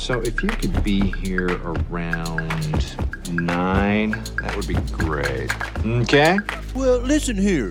[0.00, 2.48] So if you could be here around
[3.30, 5.52] nine, that would be great.
[5.84, 6.38] Okay?
[6.74, 7.70] Well, listen here.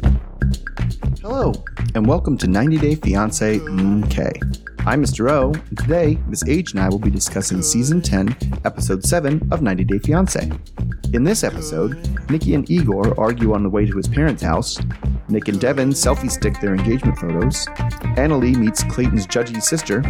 [1.23, 1.51] Hello,
[1.95, 4.85] and welcome to 90 Day Fiance MK.
[4.85, 5.31] I'm Mr.
[5.31, 9.63] O, and today Miss H and I will be discussing Season 10, Episode 7 of
[9.63, 10.51] 90 Day Fiance.
[11.13, 11.97] In this episode,
[12.29, 14.77] Nikki and Igor argue on the way to his parents' house,
[15.29, 17.65] Nick and Devin selfie stick their engagement photos,
[18.17, 20.03] Anali meets Clayton's judgy sister,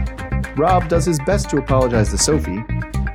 [0.58, 2.64] Rob does his best to apologize to Sophie,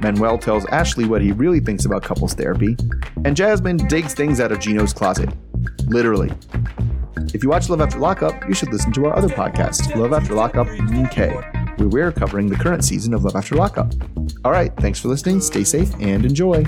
[0.04, 2.76] Manuel tells Ashley what he really thinks about couples therapy,
[3.24, 5.30] and Jasmine digs things out of Gino's closet.
[5.86, 6.30] Literally.
[7.32, 10.34] If you watch Love After Lockup, you should listen to our other podcast, Love After
[10.34, 13.94] Lockup UK, where we're covering the current season of Love After Lockup.
[14.44, 16.64] All right, thanks for listening, stay safe, and enjoy.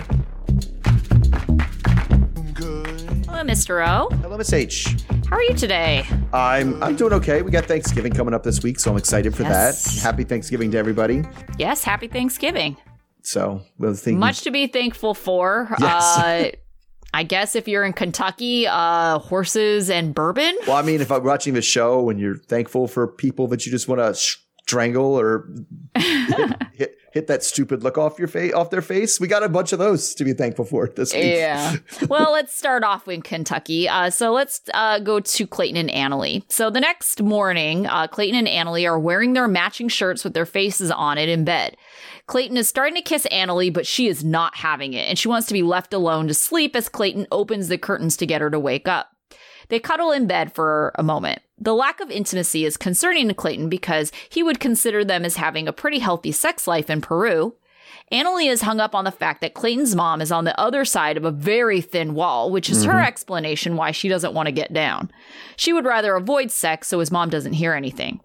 [3.27, 3.87] Hello, Mr.
[3.87, 4.09] O.
[4.16, 4.96] Hello, Miss H.
[5.29, 6.07] How are you today?
[6.33, 7.43] I'm I'm doing okay.
[7.43, 9.97] We got Thanksgiving coming up this week, so I'm excited for Yes.
[9.97, 10.01] that.
[10.02, 11.25] Happy Thanksgiving to everybody.
[11.59, 12.77] Yes, happy Thanksgiving.
[13.23, 15.69] So we'll Much to be thankful for.
[15.80, 16.18] Yes.
[16.18, 16.51] Uh,
[17.15, 20.57] I guess if you're in Kentucky, uh, horses and bourbon.
[20.66, 23.73] Well, I mean, if I'm watching the show and you're thankful for people that you
[23.73, 24.15] just want to
[24.66, 25.48] strangle or
[25.95, 29.48] hit, hit, hit that stupid look off your face off their face, we got a
[29.48, 31.24] bunch of those to be thankful for this week.
[31.24, 31.76] Yeah.
[32.09, 33.88] well, let's start off in Kentucky.
[33.88, 36.42] Uh, so let's uh, go to Clayton and Anali.
[36.50, 40.46] So the next morning, uh, Clayton and Anali are wearing their matching shirts with their
[40.46, 41.76] faces on it in bed.
[42.26, 45.46] Clayton is starting to kiss Anali, but she is not having it, and she wants
[45.46, 48.59] to be left alone to sleep as Clayton opens the curtains to get her to
[48.59, 49.10] wake up.
[49.68, 51.40] They cuddle in bed for a moment.
[51.59, 55.66] The lack of intimacy is concerning to Clayton because he would consider them as having
[55.66, 57.54] a pretty healthy sex life in Peru.
[58.12, 61.16] Anali is hung up on the fact that Clayton's mom is on the other side
[61.16, 63.07] of a very thin wall, which is her mm-hmm.
[63.07, 65.10] explanation why she doesn't want to get down.
[65.56, 68.21] She would rather avoid sex so his mom doesn't hear anything.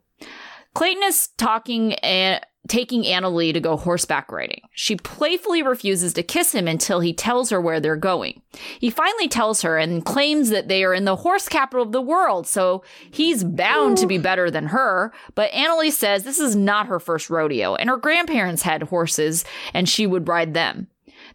[0.74, 4.62] Clayton is talking eh, taking Anali to go horseback riding.
[4.74, 8.42] She playfully refuses to kiss him until he tells her where they're going.
[8.80, 12.02] He finally tells her and claims that they are in the horse capital of the
[12.02, 15.12] world, so he's bound to be better than her.
[15.34, 19.44] But Anali says this is not her first rodeo, and her grandparents had horses,
[19.74, 20.88] and she would ride them.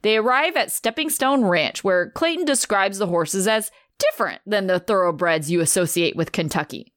[0.03, 4.79] They arrive at Stepping Stone Ranch, where Clayton describes the horses as different than the
[4.79, 6.93] thoroughbreds you associate with Kentucky.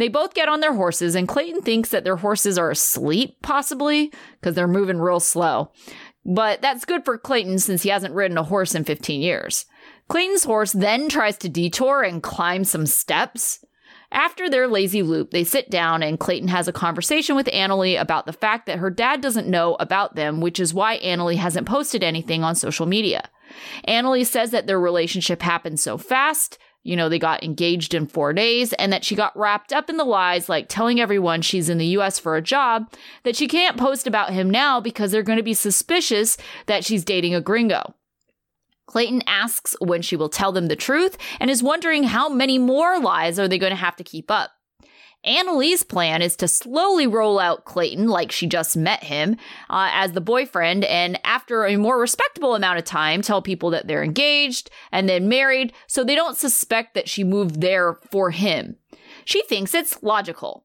[0.00, 4.10] They both get on their horses, and Clayton thinks that their horses are asleep, possibly,
[4.40, 5.72] because they're moving real slow.
[6.24, 9.66] But that's good for Clayton since he hasn't ridden a horse in 15 years.
[10.08, 13.62] Clayton's horse then tries to detour and climb some steps.
[14.10, 18.24] After their lazy loop, they sit down and Clayton has a conversation with Anali about
[18.24, 22.02] the fact that her dad doesn't know about them, which is why Anali hasn't posted
[22.02, 23.28] anything on social media.
[23.86, 28.32] Annalie says that their relationship happened so fast, you know, they got engaged in four
[28.32, 31.78] days, and that she got wrapped up in the lies, like telling everyone she's in
[31.78, 32.92] the US for a job,
[33.24, 36.36] that she can't post about him now because they're going to be suspicious
[36.66, 37.94] that she's dating a gringo.
[38.86, 42.98] Clayton asks when she will tell them the truth and is wondering how many more
[42.98, 44.50] lies are they going to have to keep up.
[45.26, 49.36] Anali's plan is to slowly roll out Clayton like she just met him
[49.68, 53.86] uh, as the boyfriend, and after a more respectable amount of time, tell people that
[53.86, 58.76] they're engaged and then married so they don't suspect that she moved there for him.
[59.26, 60.64] She thinks it's logical.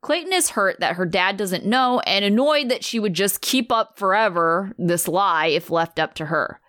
[0.00, 3.70] Clayton is hurt that her dad doesn't know and annoyed that she would just keep
[3.70, 6.60] up forever this lie if left up to her.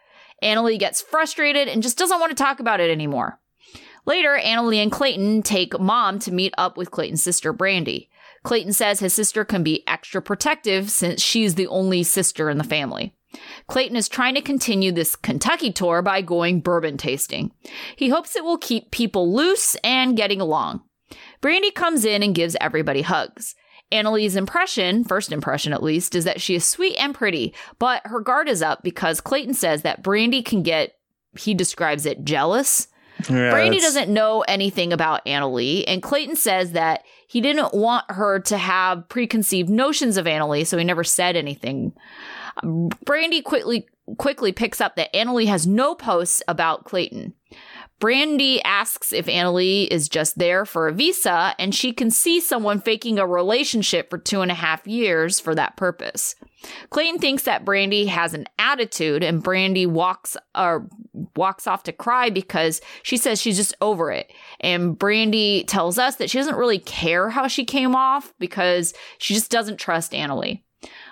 [0.44, 3.40] Anali gets frustrated and just doesn't want to talk about it anymore.
[4.06, 8.10] Later, Anali and Clayton take mom to meet up with Clayton's sister, Brandy.
[8.44, 12.64] Clayton says his sister can be extra protective since she's the only sister in the
[12.64, 13.16] family.
[13.68, 17.52] Clayton is trying to continue this Kentucky tour by going bourbon tasting.
[17.96, 20.82] He hopes it will keep people loose and getting along.
[21.40, 23.56] Brandy comes in and gives everybody hugs.
[23.92, 28.22] Anali's impression, first impression at least, is that she is sweet and pretty, but her
[28.22, 30.96] guard is up because Clayton says that Brandy can get,
[31.38, 32.88] he describes it, jealous.
[33.30, 38.06] Yeah, Brandy that's- doesn't know anything about Anali, and Clayton says that he didn't want
[38.10, 41.94] her to have preconceived notions of Anali, so he never said anything.
[43.06, 43.88] Brandy quickly
[44.18, 47.34] quickly picks up that Anali has no posts about Clayton.
[48.02, 52.82] Brandy asks if Anali is just there for a visa, and she can see someone
[52.82, 56.34] faking a relationship for two and a half years for that purpose.
[56.90, 60.90] Clayton thinks that Brandy has an attitude, and Brandy walks or
[61.36, 64.34] walks off to cry because she says she's just over it.
[64.60, 69.36] And Brandy tells us that she doesn't really care how she came off because she
[69.36, 70.64] just doesn't trust Anali.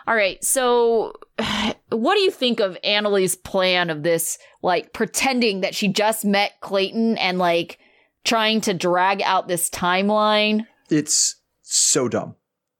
[0.10, 1.14] All right, so
[1.90, 6.60] what do you think of Anali's plan of this, like pretending that she just met
[6.62, 7.78] Clayton and like
[8.24, 10.66] trying to drag out this timeline?
[10.90, 12.36] It's so dumb.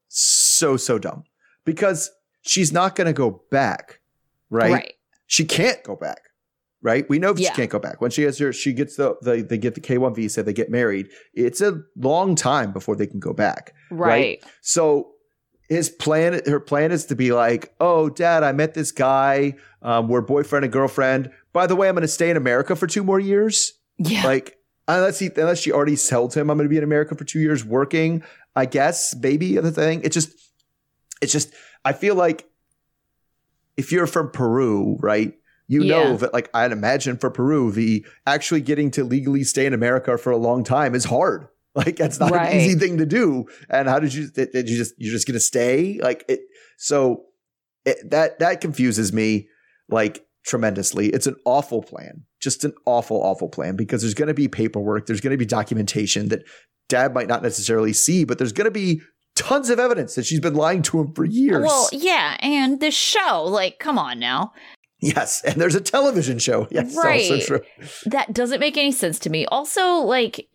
[0.08, 1.22] So, so dumb.
[1.64, 2.10] Because
[2.42, 4.00] she's not going to go back,
[4.50, 4.72] right?
[4.72, 4.94] Right.
[5.26, 6.22] She can't go back,
[6.82, 7.08] right?
[7.08, 7.50] We know Yeah.
[7.50, 8.00] she can't go back.
[8.00, 10.52] When she has her, she gets the, the they get the K one visa, they
[10.52, 11.06] get married.
[11.32, 13.72] It's a long time before they can go back.
[13.92, 14.42] Right.
[14.62, 15.12] So
[15.70, 19.54] his plan, her plan is to be like, "Oh, Dad, I met this guy.
[19.80, 21.30] Um, we're boyfriend and girlfriend.
[21.54, 23.72] By the way, I'm going to stay in America for two more years.
[23.96, 24.24] Yeah.
[24.26, 24.58] Like,
[24.88, 27.38] unless he, unless she already sold him, I'm going to be in America for two
[27.40, 28.22] years working.
[28.54, 30.02] I guess, maybe the thing.
[30.02, 30.32] It just,
[31.22, 31.52] it's just.
[31.84, 32.46] I feel like
[33.76, 35.34] if you're from Peru, right?
[35.68, 35.94] You Yeah.
[35.94, 40.18] know that, like, I'd imagine for Peru, the actually getting to legally stay in America
[40.18, 41.46] for a long time is hard.
[41.74, 42.52] Like, that's not Right.
[42.52, 43.46] an easy thing to do.
[43.68, 44.28] And how did you?
[44.28, 44.92] Did you just?
[44.98, 46.00] You're just gonna stay?
[46.02, 46.40] Like it?
[46.78, 47.26] So
[47.84, 49.48] it, that that confuses me
[49.88, 51.10] like tremendously.
[51.10, 55.06] It's an awful plan, just an awful, awful plan because there's going to be paperwork,
[55.06, 56.42] there's going to be documentation that
[56.88, 59.00] dad might not necessarily see, but there's going to be
[59.36, 61.62] tons of evidence that she's been lying to him for years.
[61.64, 64.52] Well, yeah, and the show, like, come on now.
[65.00, 66.66] Yes, and there's a television show.
[66.70, 67.30] Yes, Right.
[67.30, 67.60] also true.
[68.06, 69.44] That doesn't make any sense to me.
[69.46, 70.48] Also, like,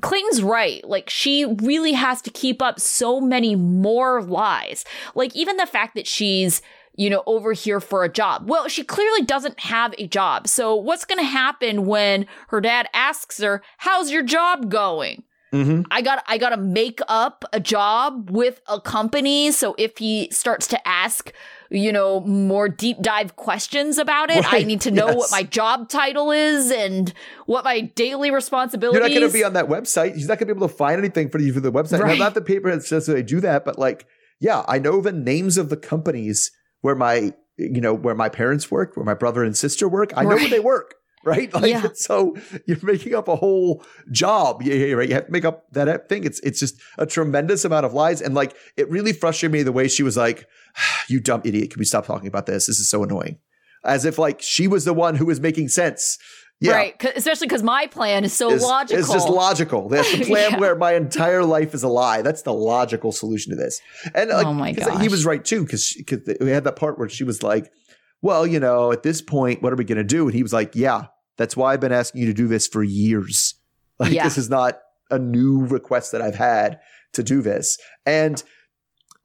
[0.00, 0.82] Clayton's right.
[0.86, 4.84] Like, she really has to keep up so many more lies.
[5.14, 6.60] Like, even the fact that she's,
[6.94, 8.48] you know, over here for a job.
[8.48, 10.46] Well, she clearly doesn't have a job.
[10.48, 15.22] So, what's going to happen when her dad asks her, How's your job going?
[15.52, 19.98] hmm I got I got to make up a job with a company so if
[19.98, 21.30] he starts to ask,
[21.72, 25.16] you know, more deep dive questions about it, I need to know yes.
[25.16, 27.12] what my job title is and
[27.46, 29.00] what my daily responsibilities.
[29.00, 30.14] You're not going to be on that website.
[30.14, 31.98] He's not going to be able to find anything for you for the website.
[31.98, 32.18] Now, Right.
[32.18, 34.06] not the paper that says they do that, but like,
[34.40, 38.70] yeah, I know the names of the companies where my, you know, where my parents
[38.70, 40.12] work, where my brother and sister work.
[40.16, 40.94] I know where they work.
[41.24, 41.52] Right.
[41.54, 41.88] Like, Yeah.
[41.94, 42.36] so
[42.66, 44.62] you're making up a whole job.
[44.62, 45.08] Yeah, yeah, right.
[45.08, 46.24] You have to make up that thing.
[46.24, 48.20] It's, it's just a tremendous amount of lies.
[48.20, 50.46] And like, it really frustrated me the way she was like,
[51.08, 51.70] you dumb idiot.
[51.70, 52.66] Can we stop talking about this?
[52.66, 53.38] This is so annoying.
[53.84, 56.18] As if like she was the one who was making sense.
[56.60, 59.00] Yeah Right, 'cause- especially because my plan is so is, logical.
[59.00, 59.88] It's just logical.
[59.88, 60.58] That's the plan Yeah.
[60.60, 62.22] where my entire life is a lie.
[62.22, 63.80] That's the logical solution to this.
[64.14, 65.96] And like, Oh my 'cause he was right too, because
[66.40, 67.72] we had that part where she was like,
[68.20, 70.52] "Well, you know, at this point, what are we going to do?" And he was
[70.52, 71.06] like, "Yeah,
[71.36, 73.54] that's why I've been asking you to do this for years.
[73.98, 74.24] Like, Yeah.
[74.24, 74.80] this is not
[75.10, 76.80] a new request that I've had
[77.12, 78.42] to do this." And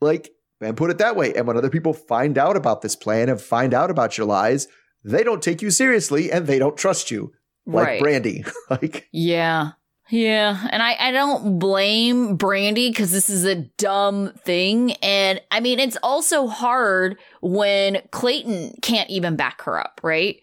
[0.01, 0.30] like,
[0.62, 1.33] and put it that way.
[1.33, 4.68] And when other people find out about this plan and find out about your lies,
[5.04, 7.31] they don't take you seriously and they don't trust you
[7.65, 8.00] like right.
[8.01, 8.45] Brandy.
[8.69, 9.71] like, Yeah.
[10.09, 10.68] Yeah.
[10.71, 14.94] And I, I don't blame Brandy because this is a dumb thing.
[15.04, 20.39] And I mean, it's also hard when Clayton can't even back her up, right?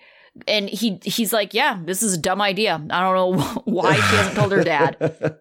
[0.48, 2.74] And he he's like, yeah, this is a dumb idea.
[2.90, 4.96] I don't know why she hasn't told her dad.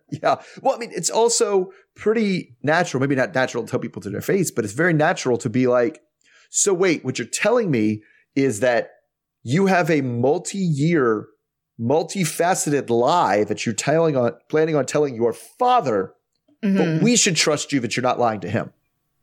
[0.11, 0.35] yeah.
[0.61, 4.21] Well, I mean, it's also pretty natural, maybe not natural to tell people to their
[4.21, 6.01] face, but it's very natural to be like,
[6.51, 8.03] so wait, what you're telling me
[8.35, 8.91] is that
[9.41, 11.25] you have a multi-year,
[11.79, 16.13] multifaceted lie that you're telling on planning on telling your father,
[16.63, 16.77] Mhm.
[16.77, 18.71] but we should trust you that you're not lying to him.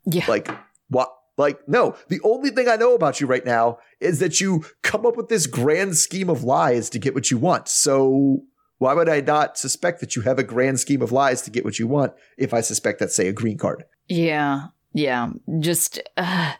[0.05, 0.25] Yeah.
[0.27, 0.49] Like,
[0.89, 1.11] what?
[1.37, 5.05] Like, no, the only thing I know about you right now is that you come
[5.05, 7.67] up with this grand scheme of lies to get what you want.
[7.67, 8.43] So
[8.77, 11.63] why would I not suspect that you have a grand scheme of lies to get
[11.65, 13.85] what you want if I suspect that's, say, a green card?
[14.07, 14.67] Yeah.
[14.93, 15.29] Yeah.
[15.59, 16.53] Just uh,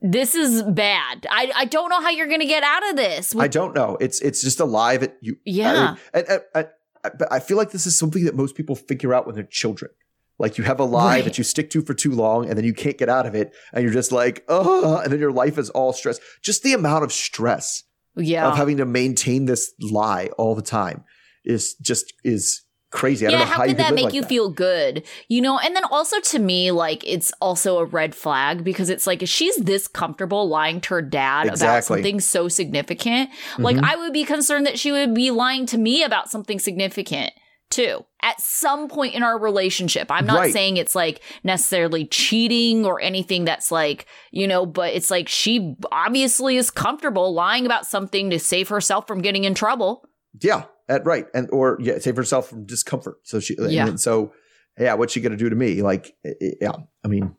[0.00, 1.26] this is bad.
[1.30, 3.34] I I don't know how you're gonna get out of this.
[3.36, 3.96] I don't know.
[4.00, 5.36] It's it's just a lie that you.
[5.44, 5.96] Yeah.
[6.14, 6.68] I, and, and, and-
[7.16, 9.92] but I feel like this is something that most people figure out when they're children.
[10.38, 11.24] Like you have a lie Right.
[11.24, 13.52] that you stick to for too long, and then you can't get out of it,
[13.72, 16.20] and you're just like, oh, and then your life is all stress.
[16.42, 17.82] Just the amount of stress
[18.16, 18.46] yeah.
[18.48, 21.04] of having to maintain this lie all the time
[21.44, 23.26] is just is crazy.
[23.26, 24.28] I don't yeah, know how how, could that make like you that.
[24.28, 25.02] feel good?
[25.28, 29.06] You know, and then also to me, like it's also a red flag because it's
[29.06, 33.28] like if she's this comfortable lying to her dad about something so significant,
[33.58, 33.84] like Mhm.
[33.84, 37.32] I would be concerned that she would be lying to me about something significant
[37.70, 40.10] too at some point in our relationship.
[40.10, 40.52] I'm not Right.
[40.52, 45.76] saying it's like necessarily cheating or anything that's like, you know, but it's like she
[45.92, 50.04] obviously is comfortable lying about something to save herself from getting in trouble.
[50.42, 53.16] yeah, that right, and or yeah, save herself from discomfort.
[53.24, 53.86] So she, Yeah.
[53.86, 54.32] and so
[54.78, 55.82] yeah, what's she gonna do to me?
[55.82, 56.14] Like,
[56.60, 56.72] yeah,
[57.04, 57.34] I mean.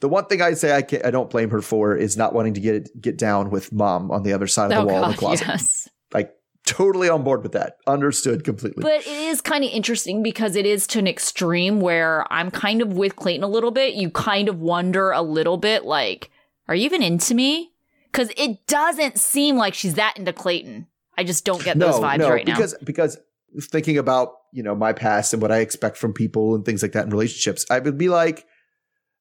[0.00, 2.52] The one thing I say I, can't, I don't blame her for is not wanting
[2.54, 5.10] to get get down with mom on the other side of Oh the wall in
[5.12, 5.46] the closet.
[5.48, 5.88] yes.
[6.12, 6.34] Like
[6.66, 7.78] totally on board with that.
[7.86, 8.82] Understood completely.
[8.82, 12.82] But it is kind of interesting because it is to an extreme where I'm kind
[12.82, 13.94] of with Clayton a little bit.
[13.94, 16.30] You kind of wonder a little bit, like,
[16.68, 17.72] are you even into me?
[18.12, 20.86] Because it doesn't seem like she's that into Clayton.
[21.16, 22.54] I just don't get those vibes right now.
[22.54, 23.18] because because
[23.58, 26.92] thinking about you know my past and what I expect from people and things like
[26.92, 28.44] that in relationships, I would be like,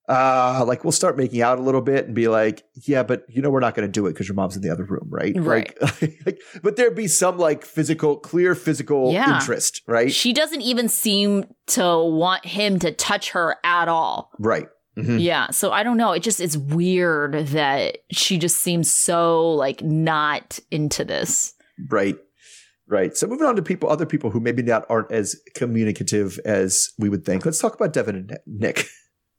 [0.08, 3.42] uh, like we'll start making out a little bit and be like, yeah, but you
[3.42, 5.34] know we're not going to do it because your mom's in the other room, right?
[5.36, 5.74] Right.
[5.82, 9.36] Like, like, but there'd be some like physical, clear physical Yeah.
[9.36, 10.12] interest, right?
[10.12, 14.32] She doesn't even seem to want him to touch her at all.
[14.40, 14.68] right.
[14.98, 15.22] Mhm.
[15.22, 15.50] Yeah.
[15.50, 16.14] So I don't know.
[16.14, 21.54] It just is weird that she just seems so like not into this.
[21.90, 22.16] Right.
[22.88, 23.18] Right.
[23.18, 27.10] So moving on to people, other people who maybe not aren't as communicative as we
[27.10, 27.44] would think.
[27.46, 28.86] Let's talk about Devin and Nick.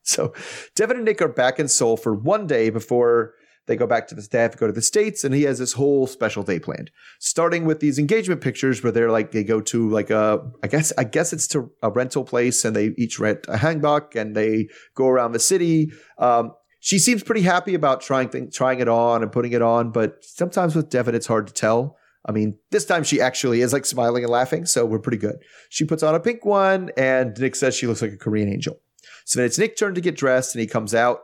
[0.06, 0.32] So
[0.74, 3.34] Devin and Nick are back in Seoul for one day before
[3.66, 6.06] they go back to the to go to the States, and he has this whole
[6.06, 6.90] special day planned.
[7.18, 10.92] Starting with these engagement pictures where they're like they go to like a I guess
[10.96, 14.68] I guess it's to a rental place and they each rent a hanbok and they
[14.94, 15.90] go around the city.
[16.18, 20.24] Um, she seems pretty happy about trying trying it on and putting it on, but
[20.24, 21.96] sometimes with Devin it's hard to tell.
[22.28, 25.36] I mean, this time she actually is like smiling and laughing, so we're pretty good.
[25.70, 28.80] She puts on a pink one, and Nick says she looks like a Korean angel.
[29.26, 31.20] So then it's Nick's turn to get dressed, and he comes out.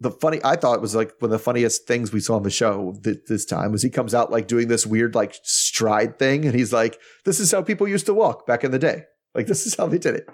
[0.00, 2.42] The funny, I thought it was like one of the funniest things we saw on
[2.42, 6.18] the show th- this time was he comes out like doing this weird like stride
[6.18, 9.04] thing, and he's like, "This is how people used to walk back in the day.
[9.34, 10.28] Like this is how they did it."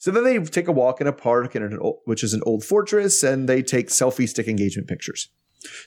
[0.00, 2.42] So then they take a walk in a park, in an old, which is an
[2.44, 5.28] old fortress, and they take selfie stick engagement pictures.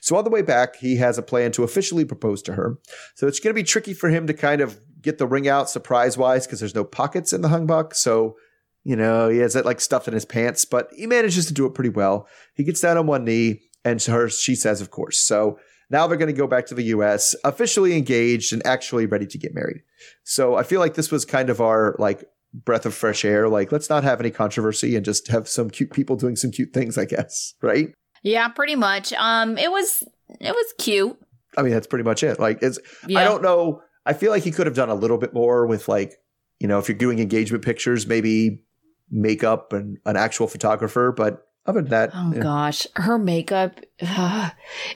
[0.00, 2.78] So on the way back, he has a plan to officially propose to her.
[3.14, 5.70] So it's going to be tricky for him to kind of get the ring out
[5.70, 7.94] surprise wise because there's no pockets in the hanbok.
[7.94, 8.36] So,
[8.84, 11.66] you know, he has it like stuffed in his pants, but he manages to do
[11.66, 12.26] it pretty well.
[12.54, 15.18] He gets down on one knee and her, she says, of course.
[15.18, 15.58] So
[15.90, 19.38] now they're going to go back to the US, officially engaged and actually ready to
[19.38, 19.82] get married.
[20.24, 22.24] So I feel like this was kind of our like
[22.54, 23.48] breath of fresh air.
[23.48, 26.72] Like, let's not have any controversy and just have some cute people doing some cute
[26.72, 27.54] things, I guess.
[27.62, 27.94] Right.
[28.24, 29.12] Yeah, pretty much.
[29.14, 30.04] Um, it was
[30.40, 31.18] it was cute.
[31.56, 32.38] I mean, that's pretty much it.
[32.38, 33.20] Like, it's, Yeah.
[33.20, 33.82] I don't know.
[34.06, 36.14] I feel like he could have done a little bit more with like,
[36.60, 38.62] you know, if you're doing engagement pictures, maybe
[39.10, 41.12] makeup and an actual photographer.
[41.16, 42.42] But other than that, Oh yeah.
[42.42, 43.78] gosh, her makeup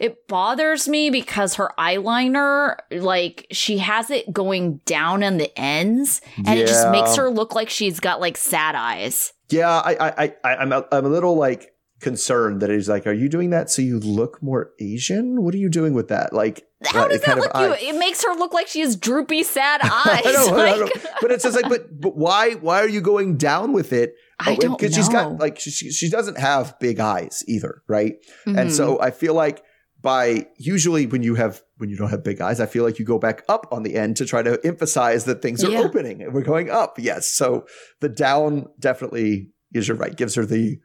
[0.00, 6.20] it bothers me because her eyeliner like she has it going down on the ends
[6.44, 9.32] and it just makes her look like she's got like sad eyes.
[9.48, 13.06] yeah, I, I, I, I- I'm, a, I'm a little like concerned that he's like,
[13.06, 15.42] are you doing that so you look more Asian?
[15.42, 16.32] What are you doing with that?
[16.32, 17.88] Like, How uh, does that look you?
[17.88, 20.22] It makes her look like she has droopy sad eyes.
[20.24, 20.52] I know.
[20.84, 24.14] Like- but it's just like, but but why why are you going down with it?
[24.38, 27.82] I Oh, don't Because she's got like she, she she doesn't have big eyes either,
[27.88, 28.16] right?
[28.44, 28.72] And Mhm.
[28.72, 29.62] so I feel like
[30.02, 33.04] by usually when you have when you don't have big eyes, I feel like you
[33.06, 35.80] go back up on the end to try to emphasize that things are Yeah.
[35.80, 36.98] opening and we're going up.
[36.98, 37.28] Yes.
[37.30, 37.66] So
[38.00, 40.78] the down definitely is you're right, gives her the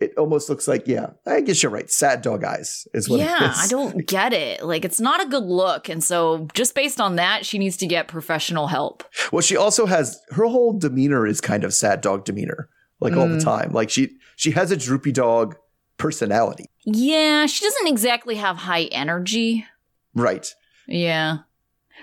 [0.00, 1.90] it almost looks like, yeah, I guess you're right.
[1.90, 3.58] Sad dog eyes is what yeah, it is.
[3.58, 4.64] I don't get it.
[4.64, 7.86] Like it's not a good look, and so just based on that, she needs to
[7.86, 9.04] get professional help.
[9.32, 12.68] Well, she also has her whole demeanor is kind of sad dog demeanor,
[13.00, 13.44] like all the Mm.
[13.44, 13.72] time.
[13.72, 15.56] Like she she has a droopy dog
[15.98, 19.66] personality, Yeah, she doesn't exactly have high energy.
[20.14, 20.52] right?
[20.88, 21.38] Yeah,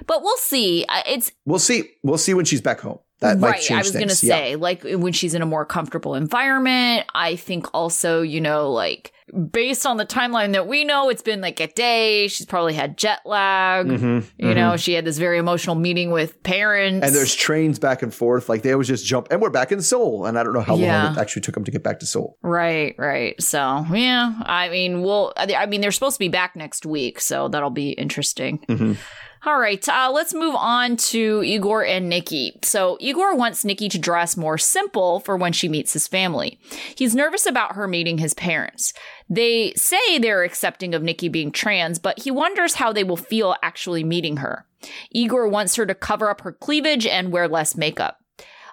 [0.08, 0.86] but we'll see.
[1.06, 1.90] It's We'll see.
[2.04, 3.00] We'll see when she's back home.
[3.22, 3.72] That might right.
[3.72, 4.26] I was going to.
[4.26, 4.36] Yeah.
[4.36, 7.06] say, like when she's in a more comfortable environment.
[7.14, 9.12] I think also, you know, like
[9.52, 12.28] based on the timeline that we know, it's been like a day.
[12.30, 13.86] She's probably had jet lag.
[13.88, 14.56] Mhm, You mhm.
[14.56, 17.06] know, she had this very emotional meeting with parents.
[17.06, 18.50] And there's trains back and forth.
[18.50, 19.28] Like they always just jump.
[19.32, 20.26] And we're back in Seoul.
[20.26, 21.04] And I don't know how Yeah.
[21.04, 22.38] long it actually took them to get back to Seoul.
[22.42, 23.40] Right, right.
[23.42, 27.50] So, yeah, I mean, we'll, I mean, they're supposed to be back next week, so
[27.50, 28.60] that'll be interesting.
[28.68, 28.98] Mhm.
[29.46, 32.60] All right, uh, let's move on to Igor and Nikki.
[32.62, 36.60] So, Igor wants Nikki to dress more simple for when she meets his family.
[36.96, 38.94] He's nervous about her meeting his parents.
[39.30, 43.56] They say they're accepting of Nikki being trans, but he wonders how they will feel
[43.64, 44.66] actually meeting her.
[45.12, 48.20] Igor wants her to cover up her cleavage and wear less makeup.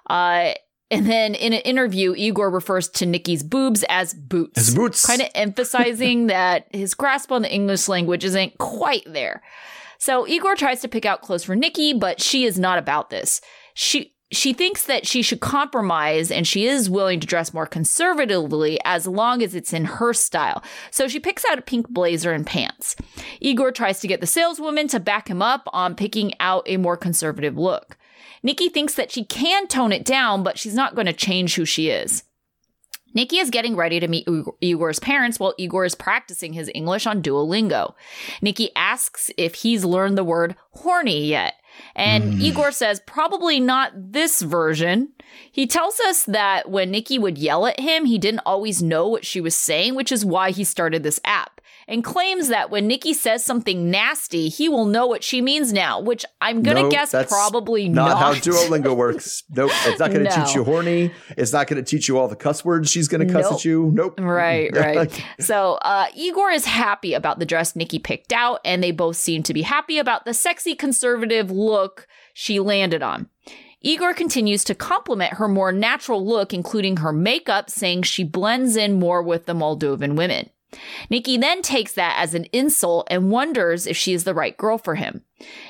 [0.09, 0.53] Uh,
[0.89, 4.57] and then in an interview, Igor refers to Nikki's boobs as boots.
[4.57, 5.05] As boots.
[5.05, 9.41] Kind of emphasizing that his grasp on the English language isn't quite there.
[9.97, 13.41] So Igor tries to pick out clothes for Nikki, but she is not about this.
[13.73, 18.77] She she thinks that she should compromise and she is willing to dress more conservatively
[18.83, 20.61] as long as it's in her style.
[20.91, 22.97] So she picks out a pink blazer and pants.
[23.39, 26.97] Igor tries to get the saleswoman to back him up on picking out a more
[26.97, 27.97] conservative look.
[28.43, 31.65] Nikki thinks that she can tone it down, but she's not going to change who
[31.65, 32.23] she is.
[33.13, 34.27] Nikki is getting ready to meet
[34.61, 37.93] Igor's parents while Igor is practicing his English on Duolingo.
[38.41, 41.55] Nikki asks if he's learned the word horny yet.
[41.95, 42.41] And hmm.
[42.41, 45.09] Igor says, probably not this version.
[45.51, 49.25] He tells us that when Nikki would yell at him, he didn't always know what
[49.25, 51.56] she was saying, which is why he started this app.
[51.87, 55.99] And claims that when Nikki says something nasty, he will know what she means now,
[56.01, 58.17] which I'm going to guess probably not, not.
[58.17, 59.43] how Duolingo works.
[59.49, 60.45] Nope, it's not going to No.
[60.45, 61.11] teach you horny.
[61.37, 63.53] It's not going to teach you all the cuss words she's going to cuss Nope.
[63.53, 63.91] at you.
[63.93, 64.19] Nope.
[64.19, 65.25] Right, right.
[65.39, 69.43] so uh, Igor is happy about the dress Nikki picked out, and they both seem
[69.43, 73.29] to be happy about the sexy conservative look she landed on.
[73.81, 78.99] Igor continues to compliment her more natural look, including her makeup, saying she blends in
[78.99, 80.49] more with the Moldovan women.
[81.09, 84.77] Nikki then takes that as an insult and wonders if she is the right girl
[84.77, 85.23] for him.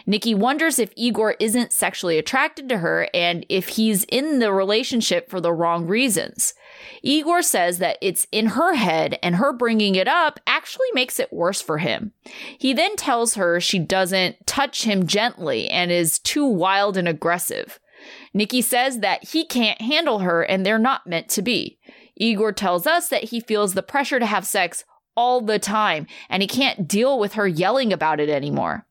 [0.05, 5.29] Nikki wonders if Igor isn't sexually attracted to her and if he's in the relationship
[5.29, 6.53] for the wrong reasons.
[7.03, 11.33] Igor says that it's in her head and her bringing it up actually makes it
[11.33, 12.13] worse for him.
[12.57, 17.79] He then tells her she doesn't touch him gently and is too wild and aggressive.
[18.33, 21.77] Nikki says that he can't handle her and they're not meant to be.
[22.17, 24.83] Igor tells us that he feels the pressure to have sex
[25.15, 28.85] all the time and he can't deal with her yelling about it anymore.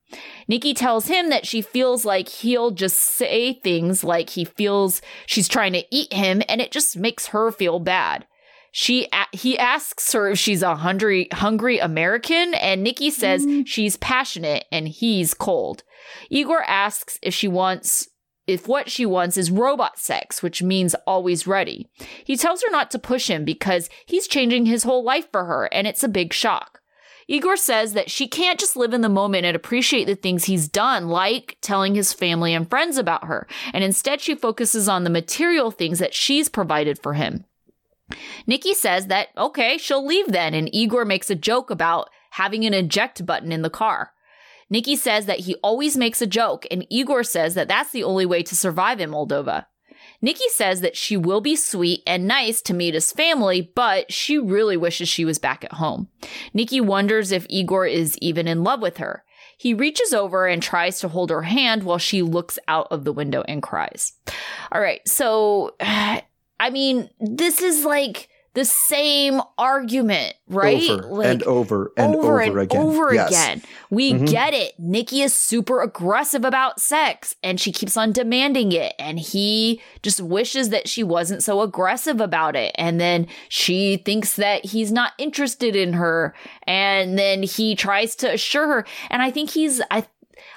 [0.49, 5.49] Nikki tells him that she feels like he'll just say things like he feels she's
[5.49, 8.27] trying to eat him and it just makes her feel bad.
[8.73, 13.67] She he asks her if she's a hungry hungry American and Nikki says mm.
[13.67, 15.83] she's passionate and he's cold.
[16.29, 18.09] Igor asks if she wants
[18.47, 21.89] if what she wants is robot sex, which means always ready.
[22.25, 25.69] He tells her not to push him because he's changing his whole life for her
[25.73, 26.81] and it's a big shock.
[27.29, 30.69] Igor says that she can't just live in the moment and appreciate the things he's
[30.69, 35.11] done, like telling his family and friends about her, and instead she focuses on the
[35.11, 37.45] material things that she's provided for him.
[38.47, 42.75] Nikki says that, okay, she'll leave then, and Igor makes a joke about having an
[42.75, 44.13] eject button in the car.
[44.69, 48.27] Nikki says that he always makes a joke, and Igor says that that's the only
[48.27, 49.67] way to survive in Moldova.
[50.21, 54.77] Nikki says that she will be sweet and nice to Mita's family, but she really
[54.77, 56.09] wishes she was back at home.
[56.55, 59.25] Nikki wonders if Igor is even in love with her.
[59.59, 63.13] He reaches over and tries to hold her hand while she looks out of the
[63.13, 64.13] window and cries.
[64.71, 70.91] All right, so I mean, this is like the same argument, right?
[70.91, 72.81] Over like, and over and over, and again.
[72.83, 73.29] over Yes.
[73.29, 73.63] again.
[73.91, 74.29] We Mhm.
[74.31, 74.73] get it.
[74.79, 78.95] Nikki is super aggressive about sex and she keeps on demanding it.
[78.99, 82.75] And he just wishes that she wasn't so aggressive about it.
[82.77, 86.35] And then she thinks that he's not interested in her.
[86.67, 88.87] And then he tries to assure her.
[89.11, 90.07] And I think he's, I,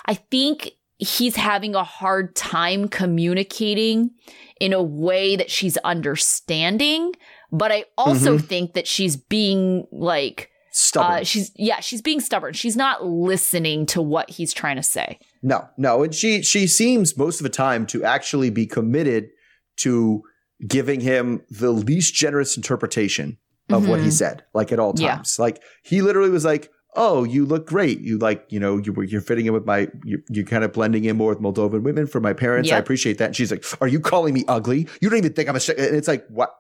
[0.06, 4.12] I think he's having a hard time communicating
[4.60, 7.14] in a way that she's understanding.
[7.52, 8.46] But I also Mm-hmm.
[8.48, 11.22] think that she's being like, Stubborn.
[11.22, 12.54] uh, she's yeah, she's being stubborn.
[12.54, 15.20] She's not listening to what he's trying to say.
[15.42, 19.30] No, no, and she she seems most of the time to actually be committed
[19.78, 20.22] to
[20.68, 23.38] giving him the least generous interpretation
[23.70, 24.12] of what he Mhm.
[24.14, 25.16] said, like at all Yeah.
[25.16, 25.38] times.
[25.40, 28.00] Like he literally was like, "Oh, you look great.
[28.02, 31.06] You like, you know, you you're fitting in with my you you're kind of blending
[31.06, 32.72] in more with Moldovan women for my parents.
[32.72, 34.88] I appreciate that." And she's like, "Are you calling me ugly?
[35.02, 35.70] You don't even think I'm a." Sh-.
[35.70, 36.52] And it's like, what?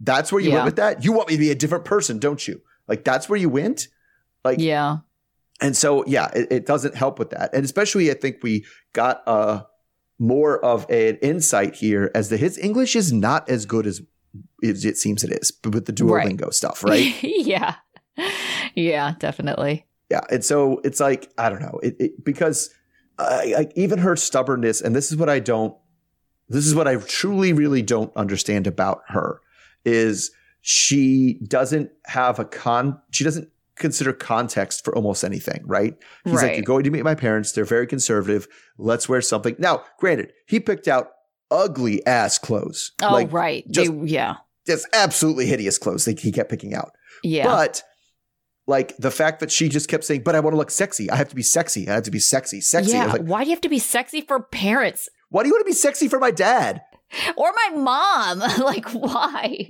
[0.00, 0.56] That's where you Yeah.
[0.56, 1.04] went with that.
[1.04, 2.60] You want me to be a different person, don't you?
[2.88, 3.88] Like that's where you went.
[4.44, 4.98] Like Yeah,
[5.60, 7.54] and so, yeah, it, it doesn't help with that.
[7.54, 9.62] And especially, I think we got uh,
[10.18, 14.00] more of an insight here as to his English is not as good as
[14.62, 16.26] it, it seems it is but with the Right.
[16.28, 17.10] Duolingo stuff, right?
[17.22, 17.76] yeah,
[18.74, 19.86] yeah, definitely.
[20.10, 20.20] yeah.
[20.30, 22.70] And so it's like, I don't know, it, it, because
[23.18, 25.74] uh, like even her stubbornness, and this is what I don't,
[26.50, 29.40] this is what I truly, really don't understand about her
[29.86, 35.96] is she doesn't have a con, she doesn't consider context for almost anything, right?
[36.24, 37.52] He's like, you're going to meet my parents.
[37.52, 38.48] They're very conservative.
[38.78, 39.54] Let's wear something.
[39.58, 41.10] Now, granted, he picked out
[41.50, 42.92] ugly ass clothes.
[43.02, 43.64] Oh, like right.
[43.70, 46.92] just- they, yeah, just absolutely hideous clothes that he kept picking out.
[47.22, 47.82] yeah, But
[48.66, 51.08] like the fact that she just kept saying, but I want to look sexy.
[51.10, 51.88] I have to be sexy.
[51.88, 52.60] I have to be sexy.
[52.60, 52.92] Sexy.
[52.92, 53.06] Yeah.
[53.06, 55.70] like, why do you have to be sexy for parents why do you want to
[55.70, 56.82] be sexy for my dad?
[57.36, 58.38] or my mom?
[58.64, 59.68] like, why?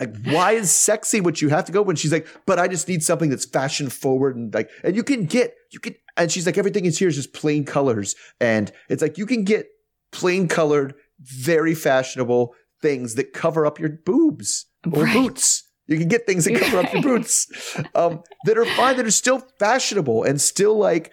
[0.00, 2.88] Like, why is sexy what you have to go when she's like, but I just
[2.88, 6.44] need something that's fashion forward and like, and you can get, you can, and she's
[6.46, 8.16] like, everything is here is just plain colors.
[8.40, 9.68] And it's like, you can get
[10.10, 15.12] plain colored, very fashionable things that cover up your boobs or Right.
[15.14, 15.68] boots.
[15.86, 19.10] You can get things that cover up your boots um, that are fine, that are
[19.10, 21.12] still fashionable and still like,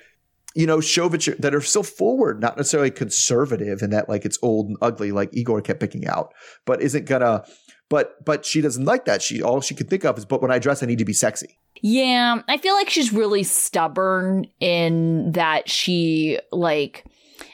[0.56, 4.68] you know, Shovich that are still forward, not necessarily conservative and that like it's old
[4.68, 6.34] and ugly, like Igor kept picking out,
[6.66, 7.44] but isn't gonna.
[7.90, 9.22] But but she doesn't like that.
[9.22, 11.14] She all she can think of is, but when I dress, I need to be
[11.14, 11.58] sexy.
[11.82, 17.06] Yeah, I feel like she's really stubborn in that she like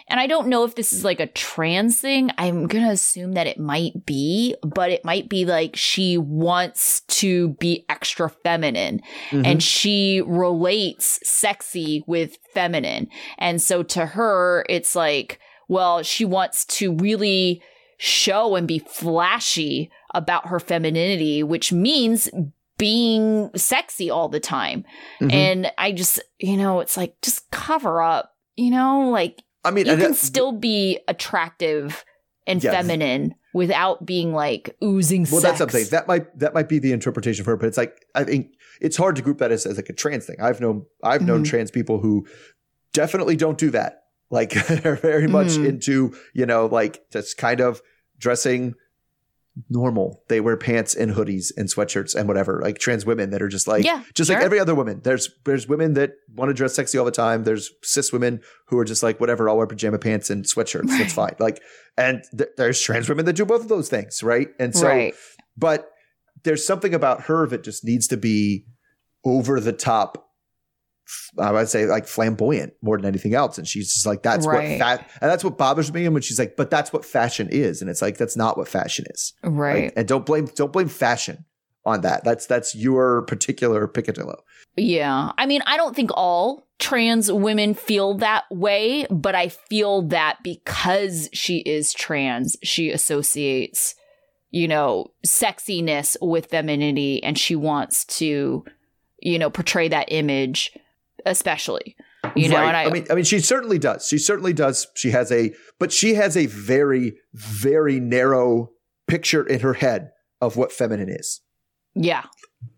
[0.08, 2.30] And I don't know if this is like a trans thing.
[2.38, 7.02] I'm going to assume that it might be, but it might be like she wants
[7.21, 9.45] to be extra feminine Mhm.
[9.45, 13.08] and she relates sexy with feminine.
[13.39, 17.62] And so to her, it's like, well, she wants to really
[17.98, 22.30] show and be flashy about her femininity, which means
[22.78, 24.84] being sexy all the time.
[25.21, 25.32] Mhm.
[25.34, 29.86] And I just, you know, it's like, just cover up, you know, like I mean,
[29.86, 32.04] you can still be attractive
[32.45, 32.73] and Yes.
[32.75, 35.43] feminine without being like oozing well, sex.
[35.43, 38.23] that's something that might that might be the interpretation for her, but it's like I
[38.25, 38.51] think
[38.82, 40.36] it's hard to group that as, as like a trans thing.
[40.41, 41.49] I've known I've known Mhm.
[41.49, 42.28] trans people who
[42.93, 44.04] definitely don't do that.
[44.30, 45.67] Like they're very much Mhm.
[45.69, 47.82] into you know like just kind of
[48.19, 48.75] dressing
[49.69, 50.23] normal.
[50.27, 52.59] They wear pants and hoodies and sweatshirts and whatever.
[52.61, 54.35] Like trans women that are just like Yeah, just sure.
[54.37, 55.01] like every other woman.
[55.03, 57.43] There's there's women that want to dress sexy all the time.
[57.43, 59.49] There's cis women who are just like whatever.
[59.49, 60.87] I'll wear pajama pants and sweatshirts.
[60.87, 61.35] That's fine.
[61.39, 61.61] Like
[61.97, 64.49] and th- there's trans women that do both of those things, right?
[64.59, 65.13] And so right.
[65.57, 65.89] but
[66.43, 68.65] there's something about her that just needs to be
[69.23, 70.24] over the top.
[71.39, 74.71] I would say like flamboyant more than anything else, and she's just like that's Right.
[74.71, 76.05] what fat, and that's what bothers me.
[76.05, 78.67] And when she's like, "But that's what fashion is," and it's like that's not what
[78.67, 79.85] fashion is, Right.
[79.85, 81.45] Like, and don't blame don't blame fashion
[81.85, 82.23] on that.
[82.23, 84.37] That's that's your particular picadillo.
[84.75, 85.31] Yeah.
[85.37, 90.37] I mean, I don't think all trans women feel that way, but I feel that
[90.43, 93.95] because she is trans, she associates,
[94.49, 98.65] you know, sexiness with femininity and she wants to,
[99.21, 100.71] you know, portray that image,
[101.25, 101.95] especially.
[102.35, 102.67] You know, Right.
[102.67, 104.07] and I, I mean, I mean, she certainly does.
[104.07, 104.88] She certainly does.
[104.95, 108.71] She has a, but she has a very, very narrow
[109.07, 110.11] picture in her head
[110.41, 111.41] of what feminine is.
[111.93, 112.25] yeah.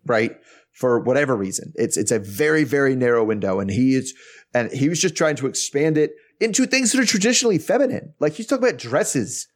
[0.06, 0.36] right?
[0.74, 4.14] For whatever reason, it's it's a very very narrow window, and he is,
[4.54, 8.14] and he was just trying to expand it into things that are traditionally feminine.
[8.20, 9.48] Like he's talking about dresses,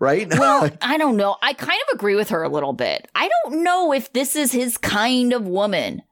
[0.00, 0.26] right?
[0.36, 1.36] Well, I don't know.
[1.40, 3.06] I kind of agree with her a little bit.
[3.14, 6.02] I don't know if this is his kind of woman.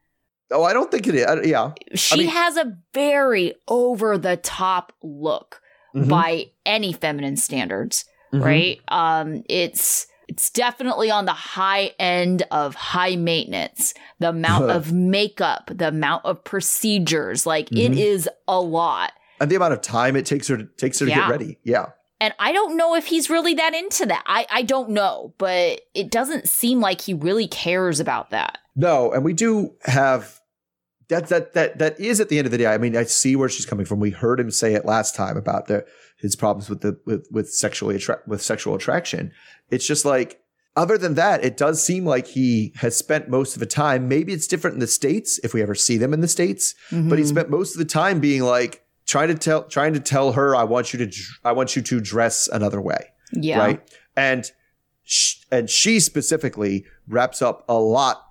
[0.50, 1.24] Oh, I don't think it is.
[1.26, 5.60] I- yeah, She mean- has a very over the top look
[5.94, 6.08] Mhm.
[6.08, 8.44] by any feminine standards, Mhm.
[8.44, 8.80] right?
[8.88, 13.92] Um it's it's definitely on the high end of high maintenance.
[14.20, 17.98] The amount of makeup, the amount of procedures, like it Mhm.
[17.98, 19.12] is a lot.
[19.40, 21.22] and the amount of time it takes her to, takes her to Yeah.
[21.22, 21.58] get ready.
[21.64, 21.86] Yeah,
[22.24, 24.22] And I don't know if he's really that into that.
[24.26, 28.58] I, I don't know, but it doesn't seem like he really cares about that.
[28.74, 30.40] no, and we do have.
[31.08, 32.66] That that that that is at the end of the day.
[32.66, 34.00] I mean, I see where she's coming from.
[34.00, 35.84] We heard him say it last time about the
[36.18, 39.30] his problems with the with with sexually attra- with sexual attraction.
[39.70, 40.40] It's just like
[40.76, 44.08] other than that, it does seem like he has spent most of the time.
[44.08, 47.18] Maybe it's different in the states if we ever see them in the states, but
[47.18, 47.28] he Mhm.
[47.28, 50.64] spent most of the time being like trying to tell trying to tell her, "I
[50.64, 53.58] want you to I want you to dress another way." yeah.
[53.58, 53.98] right?
[54.16, 54.50] And
[55.04, 58.24] sh- and she specifically wraps up a lot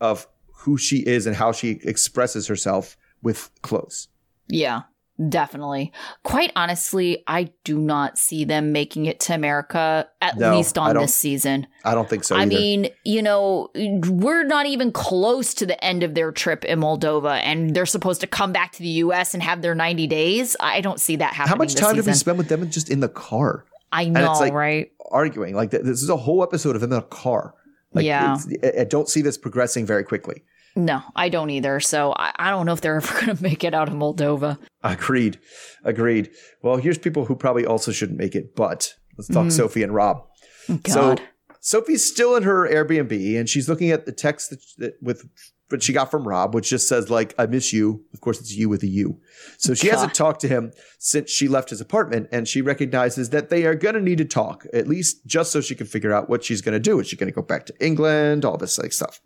[0.00, 4.08] of who she is and how she expresses herself with clothes.
[4.48, 4.82] Yeah,
[5.28, 5.92] definitely.
[6.22, 10.96] Quite honestly, I do not see them making it to America, at No, least on
[10.96, 11.66] this season.
[11.84, 12.36] I don't think so.
[12.36, 12.48] I either.
[12.48, 17.40] mean, you know, we're not even close to the end of their trip in Moldova,
[17.42, 19.34] and they're supposed to come back to the U.S.
[19.34, 20.56] and have their 90 days.
[20.60, 21.48] I don't see that happening.
[21.50, 24.52] how much time did we spend with them just in the car I know, like-
[24.52, 24.92] right?
[25.10, 25.54] arguing?
[25.54, 27.54] Like this is a whole episode of them in a car.
[27.94, 28.36] Like, Yeah.
[28.78, 30.42] I don't see this progressing very quickly.
[30.78, 31.80] No, I don't either.
[31.80, 34.58] So I, I don't know if they're ever going to make it out of Moldova.
[34.84, 35.40] Agreed.
[35.84, 36.30] Agreed.
[36.62, 39.52] Well, here's people who probably also shouldn't make it, but let's talk Mhm.
[39.52, 40.24] Sophie and Rob.
[40.68, 40.86] God.
[40.88, 41.16] So
[41.60, 45.28] Sophie's still in her Airbnb and she's looking at the text that, that with
[45.70, 48.54] that she got from Rob, which just says like "I miss you." Of course, it's
[48.54, 49.20] you with a U.
[49.58, 53.50] So she hasn't talked to him since she left his apartment, and she recognizes that
[53.50, 56.28] they are going to need to talk at least just so she can figure out
[56.28, 57.00] what she's going to do.
[57.00, 58.44] Is she going to go back to England?
[58.44, 59.20] All this like stuff.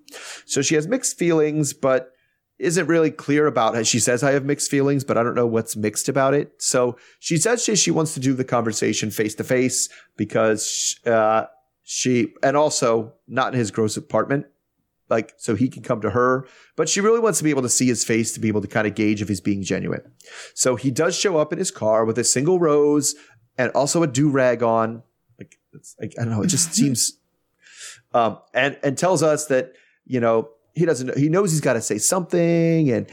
[0.47, 2.13] So she has mixed feelings, but
[2.63, 3.87] isn't really clear about it.
[3.87, 6.53] She says, I have mixed feelings, but I don't know what's mixed about it.
[6.59, 11.47] So she says she, she wants to do the conversation face to face because uh,
[11.83, 14.47] she, and also not in his gross apartment,
[15.13, 16.47] like so he can come to her.
[16.75, 18.69] But she really wants to be able to see his face to be able to
[18.69, 20.01] kind of gauge if he's being genuine.
[20.55, 23.15] So he does show up in his car with a single rose
[23.59, 25.03] and also a do rag on.
[25.39, 27.19] Like, it's like I don't know, it just seems,
[28.13, 29.75] um, and and tells us that
[30.07, 33.07] you know he doesn't he knows he's got to say something and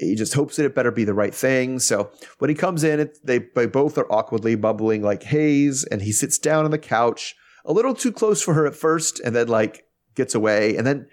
[0.00, 3.00] he just hopes that it better be the right thing so when he comes in
[3.00, 6.78] it, they, they both are awkwardly bubbling like haze and he sits down on the
[6.78, 7.36] couch
[7.66, 11.06] a little too close for her at first and then like gets away and then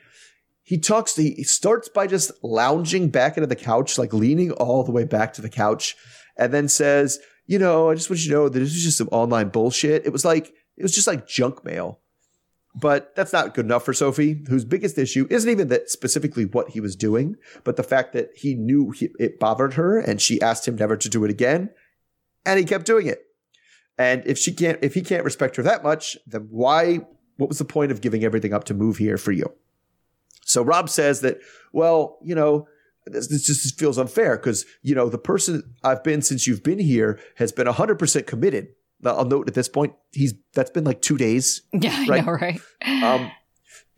[0.69, 4.91] he talks he starts by just lounging back into the couch like leaning all the
[4.91, 5.95] way back to the couch
[6.37, 8.99] and then says you know, I just want you to know that this was just
[8.99, 10.05] some online bullshit.
[10.05, 11.99] It was like, it was just like junk mail.
[12.75, 16.69] But that's not good enough for Sophie, whose biggest issue isn't even that specifically what
[16.69, 20.39] he was doing, but the fact that he knew he, it bothered her and she
[20.39, 21.71] asked him never to do it again.
[22.45, 23.23] And he kept doing it.
[23.97, 26.99] And if she can't, if he can't respect her that much, then why,
[27.37, 29.51] what was the point of giving everything up to move here for you?
[30.49, 31.37] So Rob says that,
[31.73, 32.67] well, you know,
[33.05, 36.79] this, this just feels unfair because, you know, the person I've been since you've been
[36.79, 38.69] here has been 100% committed.
[39.01, 41.61] Now, I'll note at this point, he's that's been like two days.
[41.73, 42.25] Yeah, I Right.
[42.25, 42.61] know, right?
[43.03, 43.31] Um,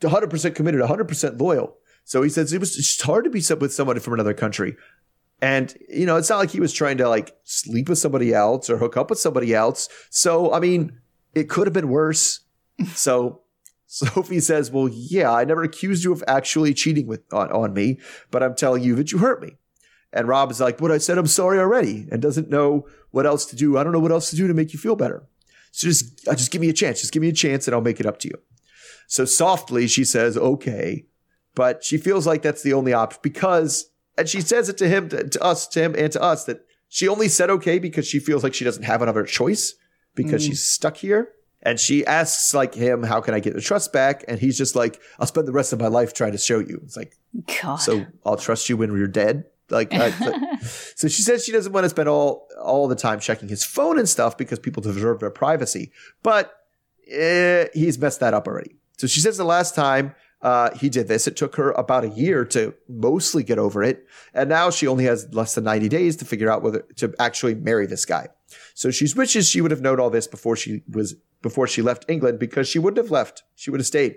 [0.00, 1.76] 100% committed, 100% loyal.
[2.04, 4.76] So he says it was it's hard to be with somebody from another country.
[5.40, 8.68] And, you know, it's not like he was trying to like sleep with somebody else
[8.70, 9.88] or hook up with somebody else.
[10.10, 11.00] So, I mean,
[11.34, 12.40] it could have been worse.
[12.94, 13.40] so
[13.92, 17.98] Sophie says, Well, yeah, I never accused you of actually cheating with on, on me,
[18.30, 19.58] but I'm telling you that you hurt me.
[20.14, 23.44] And Rob is like, What I said, I'm sorry already, and doesn't know what else
[23.46, 23.76] to do.
[23.76, 25.24] I don't know what else to do to make you feel better.
[25.72, 27.00] So just, uh, just give me a chance.
[27.00, 28.34] Just give me a chance and I'll make it up to you.
[29.08, 31.04] So softly, she says, okay.
[31.54, 35.10] But she feels like that's the only option because, and she says it to him,
[35.10, 38.18] to, to us, to him, and to us that she only said okay because she
[38.18, 39.74] feels like she doesn't have another choice
[40.14, 40.46] because Mm.
[40.48, 41.28] she's stuck here.
[41.62, 44.24] And she asks like him, how can I get the trust back?
[44.26, 46.80] And he's just like, I'll spend the rest of my life trying to show you.
[46.84, 47.16] It's like,
[47.62, 47.76] God.
[47.76, 49.44] so I'll trust you when you're dead.
[49.70, 50.60] Like, I, like-
[50.96, 53.98] so she says she doesn't want to spend all all the time checking his phone
[53.98, 55.92] and stuff because people deserve their privacy.
[56.22, 56.52] But
[57.08, 58.76] eh, he's messed that up already.
[58.98, 62.08] So she says the last time uh, he did this, it took her about a
[62.08, 66.16] year to mostly get over it, and now she only has less than ninety days
[66.16, 68.28] to figure out whether to actually marry this guy.
[68.74, 72.06] So she wishes she would have known all this before she was before she left
[72.08, 73.44] England because she wouldn't have left.
[73.54, 74.16] She would have stayed.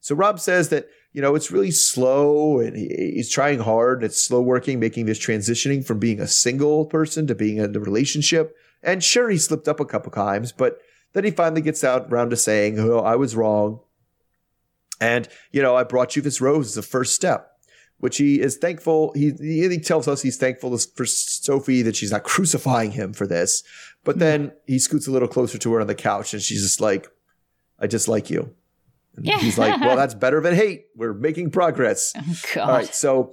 [0.00, 3.98] So Rob says that you know it's really slow and he, he's trying hard.
[3.98, 7.74] And it's slow working, making this transitioning from being a single person to being in
[7.74, 8.54] a relationship.
[8.82, 10.78] And sure, he slipped up a couple times, but
[11.14, 13.80] then he finally gets out around to saying, "Oh, I was wrong."
[15.00, 17.50] And you know, I brought you this rose as a first step,
[17.98, 19.12] which he is thankful.
[19.14, 23.62] He he tells us he's thankful for Sophie that she's not crucifying him for this.
[24.04, 26.80] But then he scoots a little closer to her on the couch, and she's just
[26.80, 27.08] like,
[27.78, 28.54] "I just like you."
[29.16, 29.38] And Yeah.
[29.38, 30.86] He's like, "Well, that's better than hate.
[30.94, 32.12] We're making progress."
[32.54, 32.68] God.
[32.68, 33.32] All right, so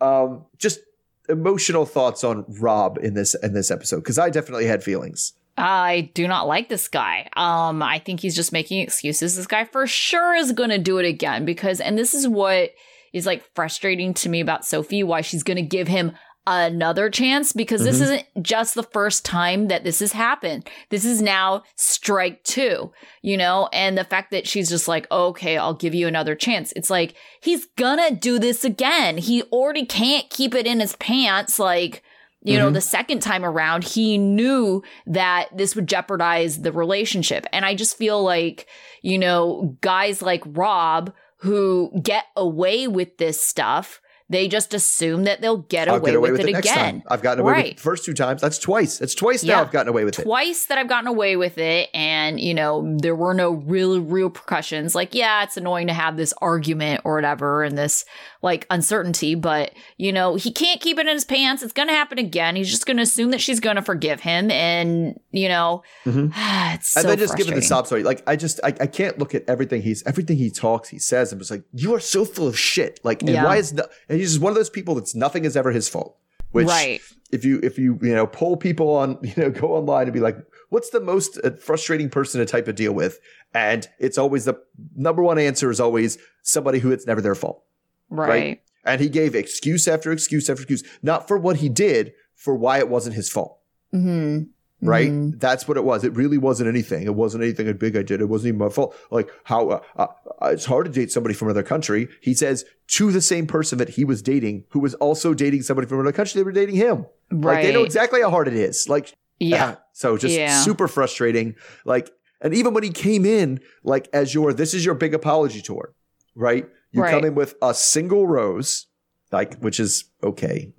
[0.00, 0.80] um, just
[1.28, 5.32] emotional thoughts on Rob in this in this episode because I definitely had feelings.
[5.60, 7.28] I do not like this guy.
[7.36, 9.36] Um, I think he's just making excuses.
[9.36, 12.70] This guy for sure is going to do it again because, and this is what
[13.12, 16.12] is like frustrating to me about Sophie, why she's going to give him
[16.46, 18.02] another chance because this Mhm.
[18.02, 20.66] isn't just the first time that this has happened.
[20.88, 22.92] This is now strike two,
[23.22, 26.72] you know, and the fact that she's just like, okay, I'll give you another chance.
[26.74, 29.18] It's like, he's gonna do this again.
[29.18, 31.58] He already can't keep it in his pants.
[31.58, 32.02] Like,
[32.42, 32.74] you know, Mhm.
[32.74, 37.46] the second time around, he knew that this would jeopardize the relationship.
[37.52, 38.66] And I just feel like,
[39.02, 45.40] you know, guys like Rob who get away with this stuff, they just assume that
[45.40, 46.74] they'll get away, get away with, with, it, it, again.
[46.76, 47.02] time.
[47.08, 48.40] I've gotten away with it the first two times.
[48.40, 48.98] That's twice.
[48.98, 50.22] That's twice now I've gotten away with it.
[50.22, 54.28] Twice that I've gotten away with it, and you know, there were no real, real
[54.28, 54.94] repercussions.
[54.94, 58.04] Like, yeah, it's annoying to have this argument or whatever and this
[58.42, 61.62] like uncertainty, but you know, he can't keep it in his pants.
[61.62, 62.56] It's gonna happen again.
[62.56, 66.32] He's just gonna assume that she's gonna forgive him, and you know, Mhm.
[66.74, 68.02] it's so and then just give it the sob story.
[68.02, 71.32] Like I just I, I can't look at everything he's everything he talks, he says,
[71.32, 73.00] and it's like, you are so full of shit.
[73.04, 73.44] Like and Yeah.
[73.44, 75.88] why is no, and he's just one of those people that's nothing is ever his
[75.88, 76.16] fault.
[76.52, 77.00] Which right?
[77.30, 80.18] if you if you you know poll people on you know go online and be
[80.18, 80.36] like
[80.70, 83.20] what's the most uh, frustrating person to type a deal with
[83.54, 84.54] and it's always the
[84.96, 87.62] number one answer is always somebody who it's never their fault
[88.10, 88.60] Right.
[88.84, 92.78] and he gave excuse after excuse after excuse not for what he did for why
[92.78, 93.58] it wasn't his fault
[93.92, 94.42] hmm
[94.82, 95.38] right Mhm.
[95.38, 98.30] that's what it was it really wasn't anything it wasn't anything big i did it
[98.30, 100.06] wasn't even my fault like how uh, uh,
[100.42, 103.76] uh, it's hard to date somebody from another country he says to the same person
[103.76, 106.76] that he was dating who was also dating somebody from another country they were dating
[106.76, 107.54] him Right.
[107.56, 109.76] like they know exactly how hard it is like yeah.
[109.92, 110.60] so just Yeah.
[110.62, 111.54] super frustrating.
[111.86, 112.10] Like,
[112.42, 115.94] and even when he came in, like as your this is your big apology tour,
[116.34, 116.66] right?
[116.92, 117.10] You Right.
[117.12, 118.86] come in with a single rose,
[119.30, 120.72] like which is okay.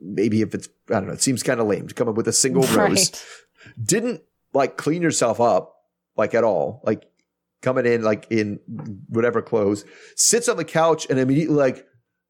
[0.00, 2.28] Maybe if it's I don't know, it seems kind of lame to come up with
[2.28, 3.24] a single rose.
[3.82, 5.74] Didn't like clean yourself up
[6.16, 6.80] like at all.
[6.84, 7.04] Like
[7.62, 8.60] coming in like in
[9.08, 11.86] whatever clothes, sits on the couch and immediately like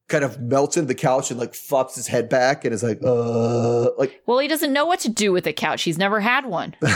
[0.08, 3.00] kind of melts into the couch and like flops his head back and is like,
[3.02, 5.82] uh like Well, he doesn't know what to do with a couch.
[5.82, 6.76] He's never had one.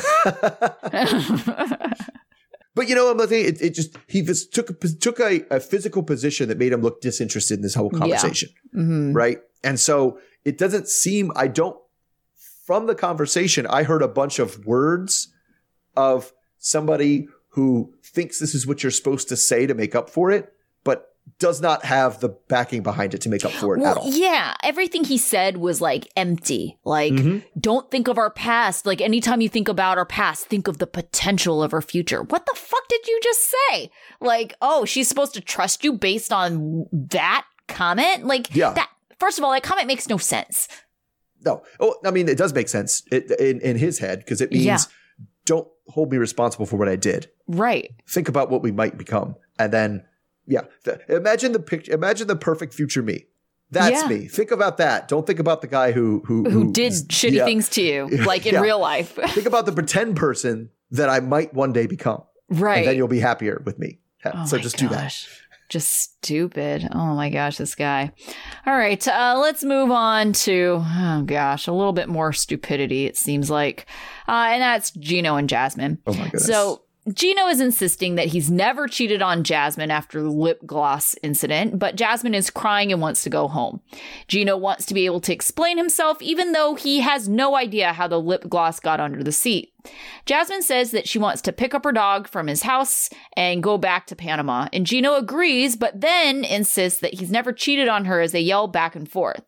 [2.74, 5.60] But you know, I'm saying it, it just he just took a, took a, a
[5.60, 7.98] physical position that made him look disinterested in this whole Yeah.
[7.98, 9.14] conversation, Mhm.
[9.14, 9.38] right?
[9.64, 11.76] And so it doesn't seem I don't
[12.66, 15.32] from the conversation, I heard a bunch of words
[15.96, 20.30] of somebody who thinks this is what you're supposed to say to make up for
[20.30, 20.52] it,
[20.84, 23.96] but does not have the backing behind it to make up for it well, at
[23.96, 24.10] all.
[24.10, 26.78] Yeah, everything he said was like empty.
[26.84, 27.42] Like, Mhm.
[27.58, 28.84] don't think of our past.
[28.84, 32.22] Like, anytime you think about our past, think of the potential of our future.
[32.22, 33.90] What the fuck did you just say?
[34.20, 38.26] Like, oh, she's supposed to trust you based on that comment?
[38.26, 38.72] Like, Yeah.
[38.74, 38.90] that.
[39.18, 40.68] First of all, that comment makes no sense.
[41.42, 41.62] No.
[41.78, 44.64] Oh, I mean, it does make sense it, in, in his head because it means
[44.64, 44.78] Yeah.
[45.46, 47.30] don't hold me responsible for what I did.
[47.48, 47.90] Right.
[48.08, 49.36] Think about what we might become.
[49.58, 50.04] And then,
[50.50, 53.24] yeah, th- imagine the picture, imagine the perfect future me.
[53.70, 54.08] That's Yeah.
[54.08, 54.26] me.
[54.26, 55.06] Think about that.
[55.08, 57.44] Don't think about the guy who who Who did shitty yeah.
[57.44, 58.60] things to you, like in Yeah.
[58.60, 59.12] real life.
[59.28, 62.78] Think about the pretend person that I might one day become, right.
[62.78, 64.00] and then you'll be happier with me.
[64.24, 65.14] Oh so just do that.
[65.68, 66.88] Just stupid.
[66.90, 68.10] Oh my gosh, this guy.
[68.66, 73.16] All right, uh, let's move on to, oh gosh, a little bit more stupidity, it
[73.16, 73.86] seems like.
[74.26, 75.98] Uh, and that's Gino and Jasmine.
[76.08, 76.46] Oh my goodness.
[76.46, 76.82] So
[77.14, 81.96] Gino is insisting that he's never cheated on Jasmine after the lip gloss incident, but
[81.96, 83.80] Jasmine is crying and wants to go home.
[84.28, 88.06] Gino wants to be able to explain himself, even though he has no idea how
[88.06, 89.72] the lip gloss got under the seat.
[90.26, 93.78] Jasmine says that she wants to pick up her dog from his house and go
[93.78, 98.20] back to Panama, and Gino agrees, but then insists that he's never cheated on her
[98.20, 99.42] as they yell back and forth.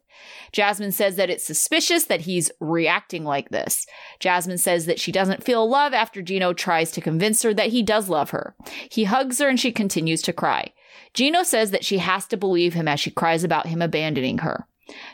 [0.53, 3.87] Jasmine says that it's suspicious that he's reacting like this.
[4.21, 7.83] Jasmine says that she doesn't feel love after Gino tries to convince her that he
[7.83, 8.55] does love her.
[8.91, 10.73] He hugs her and she continues to cry.
[11.15, 14.67] Gino says that she has to believe him as she cries about him abandoning her.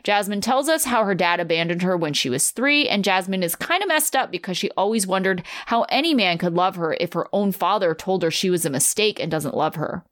[0.02, 3.54] Jasmine tells us how her dad abandoned her when she was three, and Jasmine is
[3.54, 7.12] kind of messed up because she always wondered how any man could love her if
[7.12, 10.04] her own father told her she was a mistake and doesn't love her.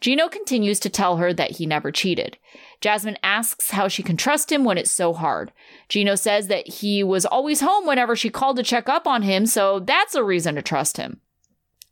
[0.00, 2.38] Gino continues to tell her that he never cheated.
[2.80, 5.52] Jasmine asks how she can trust him when it's so hard.
[5.88, 9.46] Gino says that he was always home whenever she called to check up on him,
[9.46, 11.20] so that's a reason to trust him.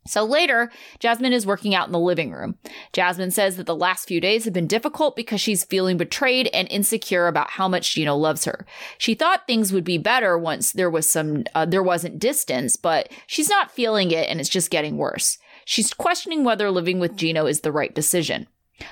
[0.05, 2.57] So later, Jasmine is working out in the living room.
[2.91, 6.67] Jasmine says that the last few days have been difficult because she's feeling betrayed and
[6.69, 8.65] insecure about how much Gino loves her.
[8.97, 13.09] She thought things would be better once there was some uh, there wasn't distance, but
[13.27, 15.37] she's not feeling it and it's just getting worse.
[15.65, 18.47] She's questioning whether living with Gino is the right decision.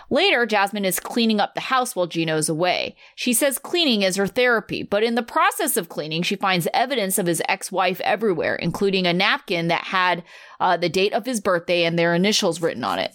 [0.09, 2.95] Later, Jasmine is cleaning up the house while Gino's away.
[3.15, 7.17] She says cleaning is her therapy, but in the process of cleaning, she finds evidence
[7.17, 10.23] of his ex wife everywhere, including a napkin that had
[10.59, 13.11] uh, the date of his birthday and their initials written on it.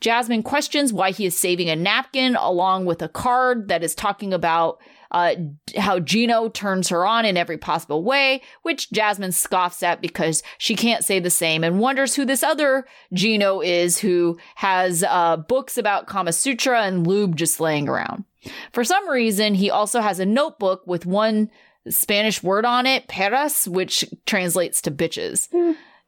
[0.00, 4.32] Jasmine questions why he is saving a napkin along with a card that is talking
[4.32, 5.34] about uh,
[5.76, 10.74] how Gino turns her on in every possible way, which Jasmine scoffs at because she
[10.74, 15.78] can't say the same and wonders who this other Gino is who has uh, books
[15.78, 18.24] about Kama Sutra and lube just laying around.
[18.72, 21.50] For some reason, he also has a notebook with one
[21.88, 25.48] Spanish word on it, perras, which translates to bitches.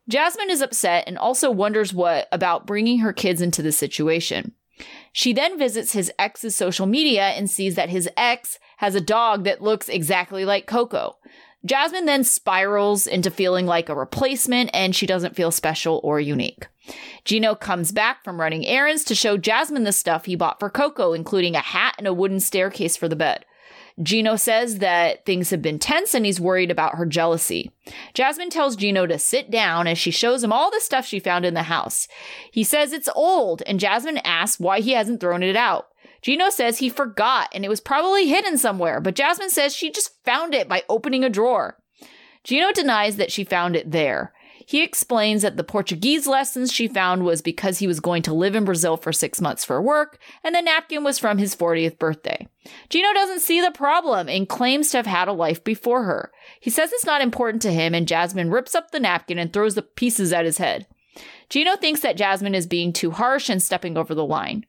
[0.08, 4.52] Jasmine is upset and also wonders what about bringing her kids into the situation.
[5.12, 9.44] She then visits his ex's social media and sees that his ex has a dog
[9.44, 11.18] that looks exactly like Coco.
[11.66, 16.66] Jasmine then spirals into feeling like a replacement and she doesn't feel special or unique.
[17.26, 21.12] Gino comes back from running errands to show Jasmine the stuff he bought for Coco,
[21.12, 23.44] including a hat and a wooden staircase for the bed.
[24.02, 27.70] Gino says that things have been tense and he's worried about her jealousy.
[28.14, 31.44] Jasmine tells Gino to sit down as she shows him all the stuff she found
[31.44, 32.08] in the house.
[32.50, 35.89] He says it's old, and Jasmine asks why he hasn't thrown it out.
[36.22, 40.22] Gino says he forgot and it was probably hidden somewhere, but Jasmine says she just
[40.24, 41.78] found it by opening a drawer.
[42.44, 44.32] Gino denies that she found it there.
[44.70, 48.54] He explains that the Portuguese lessons she found was because he was going to live
[48.54, 52.46] in Brazil for six months for work, and the napkin was from his 40th birthday.
[52.88, 56.30] Gino doesn't see the problem and claims to have had a life before her.
[56.60, 59.74] He says it's not important to him, and Jasmine rips up the napkin and throws
[59.74, 60.86] the pieces at his head.
[61.48, 64.66] Gino thinks that Jasmine is being too harsh and stepping over the line.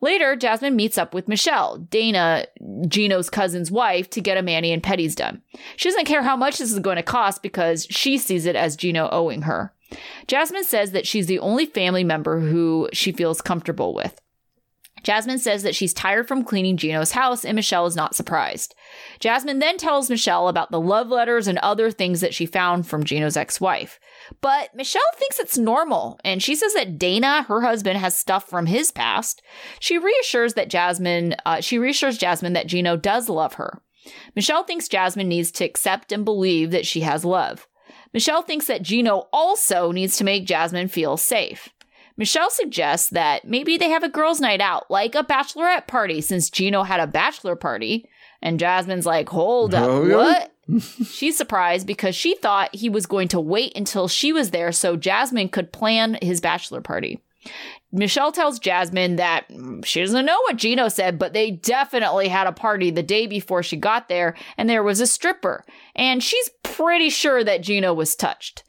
[0.00, 2.46] Later, Jasmine meets up with Michelle, Dana,
[2.88, 5.42] Gino's cousin's wife, to get a mani and pedis done.
[5.76, 8.76] She doesn't care how much this is going to cost because she sees it as
[8.76, 9.72] Gino owing her.
[10.26, 14.20] Jasmine says that she's the only family member who she feels comfortable with.
[15.02, 18.74] Jasmine says that she's tired from cleaning Gino's house, and Michelle is not surprised.
[19.20, 23.04] Jasmine then tells Michelle about the love letters and other things that she found from
[23.04, 24.00] Gino's ex wife.
[24.40, 28.66] But Michelle thinks it's normal, and she says that Dana, her husband, has stuff from
[28.66, 29.42] his past.
[29.80, 33.80] She reassures that Jasmine, uh, she reassures Jasmine that Gino does love her.
[34.34, 37.66] Michelle thinks Jasmine needs to accept and believe that she has love.
[38.12, 41.68] Michelle thinks that Gino also needs to make Jasmine feel safe.
[42.16, 46.48] Michelle suggests that maybe they have a girls' night out, like a bachelorette party, since
[46.48, 48.08] Gino had a bachelor party.
[48.40, 50.16] And Jasmine's like, hold up, Oh, yeah?
[50.16, 50.52] what?
[50.78, 54.96] She's surprised because she thought he was going to wait until she was there so
[54.96, 57.20] Jasmine could plan his bachelor party.
[57.92, 59.46] Michelle tells Jasmine that
[59.84, 63.62] she doesn't know what Gino said, but they definitely had a party the day before
[63.62, 65.64] she got there, and there was a stripper.
[65.94, 68.64] And she's pretty sure that Gino was touched.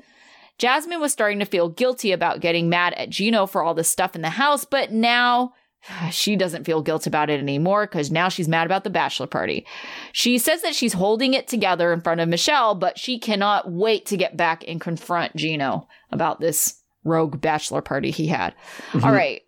[0.58, 4.16] Jasmine was starting to feel guilty about getting mad at Gino for all the stuff
[4.16, 5.54] in the house, but now
[6.12, 9.66] she doesn't feel guilt about it anymore because now she's mad about the bachelor party.
[10.12, 14.06] She says that she's holding it together in front of Michelle, but she cannot wait
[14.08, 18.54] to get back and confront Gino about this rogue bachelor party he had.
[18.92, 19.06] Mm-hmm.
[19.06, 19.42] All right.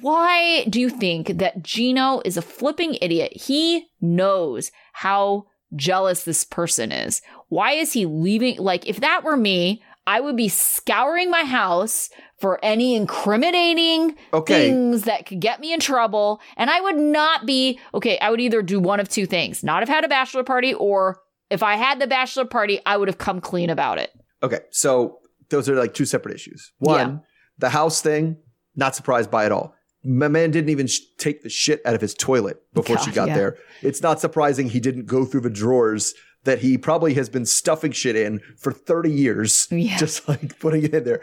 [0.00, 3.32] Why do you think that Gino is a flipping idiot?
[3.34, 5.46] He knows how
[5.76, 7.22] jealous this person is.
[7.48, 8.58] Why is he leaving?
[8.58, 14.68] Like, if that were me, I would be scouring my house for any incriminating Okay.
[14.70, 16.40] things that could get me in trouble.
[16.56, 19.80] And I would not be, okay, I would either do one of two things not
[19.80, 21.20] have had a bachelor party, or
[21.50, 24.10] if I had the bachelor party, I would have come clean about it.
[24.42, 25.18] Okay, so
[25.48, 26.72] those are like two separate issues.
[26.78, 27.18] One, Yeah.
[27.58, 28.36] the house thing,
[28.74, 29.74] not surprised by at all.
[30.04, 33.28] My man didn't even sh- take the shit out of his toilet before she got
[33.28, 33.34] yeah.
[33.34, 33.56] there.
[33.82, 36.14] It's not surprising he didn't go through the drawers
[36.44, 39.96] that he probably has been stuffing shit in for 30 years, Yeah.
[39.96, 41.22] just like putting it in there.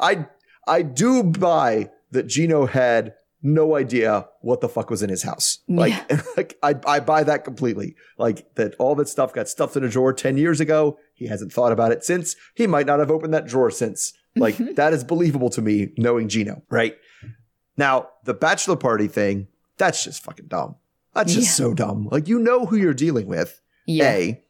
[0.00, 0.26] I
[0.66, 5.58] I do buy that Gino had no idea what the fuck was in his house.
[5.68, 5.92] Like,
[6.36, 7.94] like I, I buy that completely.
[8.16, 10.98] Like that all that stuff got stuffed in a drawer 10 years ago.
[11.12, 12.36] He hasn't thought about it since.
[12.54, 14.12] He might not have opened that drawer since.
[14.36, 16.96] Like that is believable to me knowing Gino, right?
[17.76, 19.46] Now, the bachelor party thing,
[19.76, 20.74] that's just fucking dumb.
[21.14, 21.66] That's just Yeah.
[21.66, 22.08] so dumb.
[22.10, 23.60] Like you know who you're dealing with.
[23.86, 24.10] Yeah.
[24.10, 24.42] A.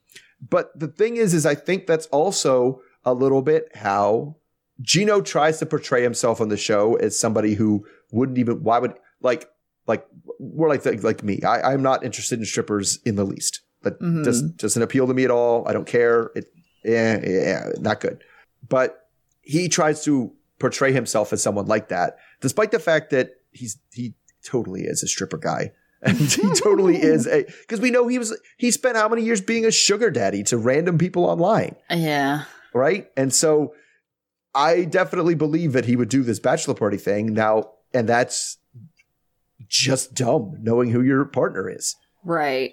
[0.48, 4.36] But the thing is, is I think that's also a little bit how
[4.80, 8.94] Gino tries to portray himself on the show as somebody who wouldn't even why would
[9.20, 9.48] like
[9.86, 10.06] like
[10.38, 11.40] we're like like me.
[11.42, 13.60] I, I'm not interested in strippers in the least.
[13.82, 14.24] That Mhm.
[14.24, 15.66] doesn't doesn't appeal to me at all.
[15.68, 16.30] I don't care.
[16.34, 16.46] It
[16.84, 18.22] yeah, yeah, not good.
[18.68, 19.06] But
[19.42, 24.14] he tries to portray himself as someone like that, despite the fact that he's he
[24.44, 25.72] totally is a stripper guy.
[26.04, 29.40] And he totally is a because we know he was he spent how many years
[29.40, 32.44] being a sugar daddy to random people online, Yeah.
[32.74, 33.10] right?
[33.16, 33.74] And so
[34.54, 38.58] I definitely believe that he would do this bachelor party thing now, and that's
[39.68, 41.96] just dumb knowing who your partner is.
[42.24, 42.72] Right.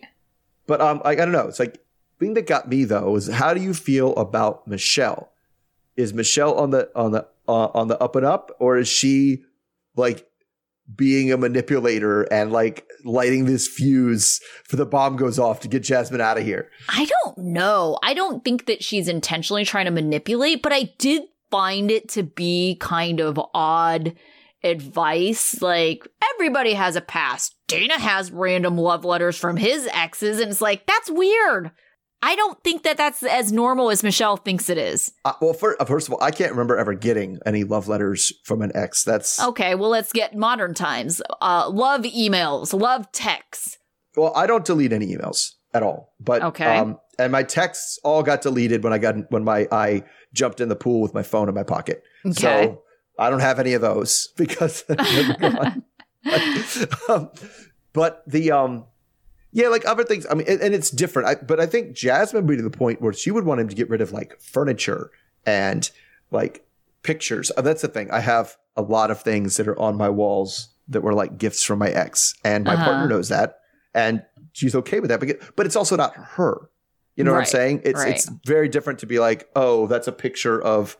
[0.68, 1.48] But um, I, I don't know.
[1.48, 1.80] It's like
[2.20, 5.32] thing that got me though is how do you feel about Michelle?
[5.98, 9.44] Is Michelle on the on the uh, on the up and up, or is she
[9.96, 10.28] like
[10.96, 15.84] being a manipulator and like lighting this fuse for the bomb goes off to get
[15.84, 16.70] Jasmine out of here?
[16.90, 17.98] I don't know.
[18.04, 22.24] I don't think that she's intentionally trying to manipulate, but I did find it to
[22.24, 24.16] be kind of odd
[24.64, 25.62] advice.
[25.62, 27.56] Like, everybody has a past.
[27.68, 31.72] Dana has random love letters from his exes, and it's like, that's weird.
[32.24, 35.12] I don't think that that's as normal as Michelle thinks it is.
[35.26, 38.32] Uh, well, for, uh, first of all, I can't remember ever getting any love letters
[38.45, 39.04] from an ex.
[39.04, 41.22] That's Okay, well, let's get modern times.
[41.41, 43.78] Uh, love emails, love texts.
[44.16, 46.14] well, I don't delete any emails at all.
[46.20, 46.78] But Okay.
[46.78, 50.04] um, and my texts all got deleted when I got when my I
[50.34, 52.04] jumped in the pool with my phone in my pocket.
[52.26, 52.34] Okay.
[52.42, 52.82] So
[53.20, 54.84] I don't have any of those because
[57.10, 57.30] um,
[57.94, 58.86] but the um
[59.54, 60.26] yeah, like other things.
[60.32, 61.28] I mean, and, and it's different.
[61.28, 63.68] I, but I think Jasmine would be to the point where she would want him
[63.68, 65.12] to get rid of like furniture
[65.46, 65.92] and
[66.32, 66.66] like
[67.04, 67.52] pictures.
[67.58, 68.10] Uh, that's the thing.
[68.12, 71.66] I have a lot of things that are on my walls that were like gifts
[71.66, 72.86] from my ex, and my Uh-huh.
[72.86, 73.60] partner knows that,
[73.94, 74.24] and
[74.54, 75.20] she's okay with that.
[75.20, 76.70] But but it's also not her.
[77.22, 77.82] You know what I'm saying?
[77.86, 78.13] It's right.
[78.15, 80.97] it's very different to be like, oh, that's a picture of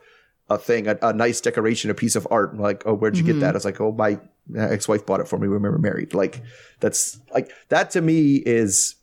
[0.48, 2.52] a thing, a, a nice decoration, a piece of art.
[2.52, 3.26] And like, oh, where'd you Mhm.
[3.26, 3.56] get that?
[3.56, 4.18] It's like, oh, my
[4.56, 6.14] ex-wife bought it for me when we were married.
[6.14, 6.42] Like,
[6.80, 8.96] that's like that to me is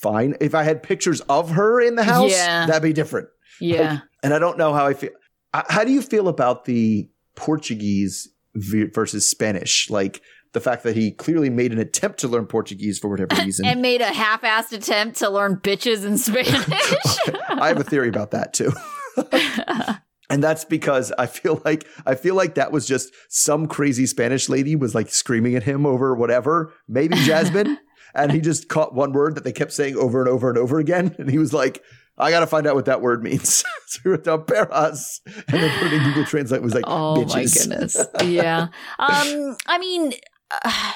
[0.00, 0.36] fine.
[0.40, 2.66] If I had pictures of her in the house, Yeah.
[2.66, 3.28] that'd be different.
[3.60, 4.00] Yeah.
[4.22, 5.10] And I don't know how I feel.
[5.52, 9.88] How do you feel about the Portuguese versus Spanish?
[9.90, 10.20] Like
[10.52, 13.66] the fact that he clearly made an attempt to learn Portuguese for whatever reason.
[13.66, 16.52] and made a half-assed attempt to learn bitches in Spanish.
[17.48, 18.72] I have a theory about that too.
[20.30, 24.50] And that's because I feel like I feel like that was just some crazy Spanish
[24.50, 27.78] lady was like screaming at him over whatever, maybe Jasmine,
[28.14, 30.78] and he just caught one word that they kept saying over and over and over
[30.78, 31.82] again, and he was like,
[32.18, 35.62] "I got to find out what that word means." so he wrote down "perras," and
[35.62, 37.44] then put it in Google Translate was like, oh "Bitches." my
[37.76, 38.06] goodness.
[38.22, 38.66] Yeah.
[38.98, 39.56] Um.
[39.66, 40.12] I mean.
[40.50, 40.92] Uh,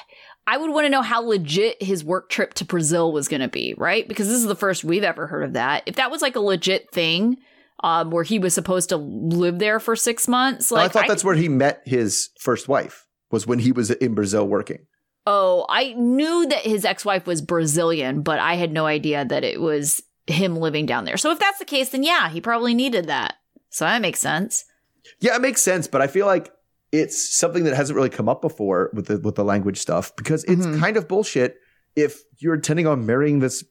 [0.47, 3.49] I would want to know how legit his work trip to Brazil was going to
[3.49, 4.07] be, right?
[4.07, 5.85] Because this is the first we've ever heard of that.
[5.87, 7.37] If that was like a legit thing,
[7.85, 11.25] um, where he was supposed to live there for six months, like I thought that's
[11.25, 14.87] where he met his first wife was when he was in Brazil working.
[15.27, 19.61] Oh, I knew that his ex-wife was Brazilian, but I had no idea that it
[19.61, 21.17] was him living down there.
[21.17, 23.35] So if that's the case, then yeah, he probably needed that.
[23.71, 24.65] So that makes sense.
[25.21, 26.53] Yeah, it makes sense, but I feel like
[26.93, 30.45] it's something that hasn't really come up before with the with the language stuff because
[30.45, 30.79] it's Mhm.
[30.79, 31.57] kind of bullshit
[31.97, 33.65] if you're intending on marrying this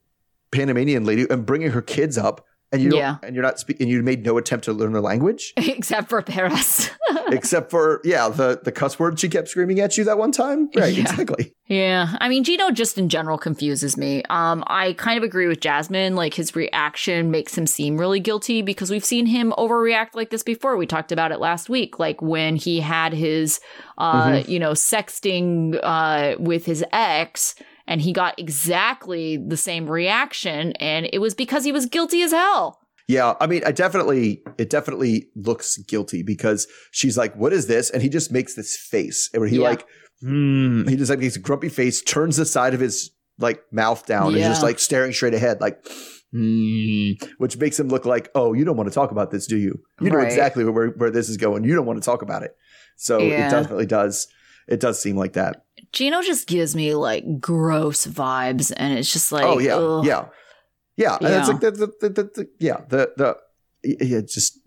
[0.52, 3.18] Panamanian lady and bringing her kids up and you don't, Yeah.
[3.24, 6.22] and you're not speaking and you made no attempt to learn the language Except for
[6.22, 6.90] perras
[7.32, 10.70] except for yeah the the cuss word she kept screaming at you that one time
[10.76, 11.02] right Yeah.
[11.02, 14.24] exactly Yeah, I mean, Gino just in general confuses me.
[14.30, 16.16] Um, I kind of agree with Jasmine.
[16.18, 20.44] Like his reaction makes him seem really guilty because we've seen him overreact like this
[20.44, 20.76] before.
[20.76, 23.62] We talked about it last week, like when he had his,
[23.98, 27.56] uh, you know, sexting uh, with his ex,
[27.92, 32.32] and he got exactly the same reaction, and it was because he was guilty as
[32.32, 32.80] hell.
[33.10, 37.90] Yeah, I mean, I definitely, it definitely looks guilty because she's like, "What is this?"
[37.90, 39.64] And he just makes this face where he Yeah.
[39.64, 39.86] like,
[40.22, 44.06] hmm, he just like makes a grumpy face, turns the side of his like mouth
[44.06, 45.86] down, and just like staring straight ahead, like,
[46.32, 49.58] hmm, which makes him look like, "Oh, you don't want to talk about this, do
[49.58, 49.82] you?
[50.00, 50.28] You know Right.
[50.28, 51.66] exactly where where this is going.
[51.66, 52.56] You don't want to talk about it."
[52.96, 53.48] So Yeah.
[53.48, 54.28] it definitely does.
[54.68, 55.66] It does seem like that.
[55.92, 60.06] Gino just gives me like gross vibes, and it's just like, oh yeah, ugh.
[60.06, 60.26] yeah,
[60.98, 61.16] yeah.
[61.18, 61.54] And it's Yeah.
[61.54, 63.38] like the, the, the, the, the yeah the the
[63.84, 64.60] yeah just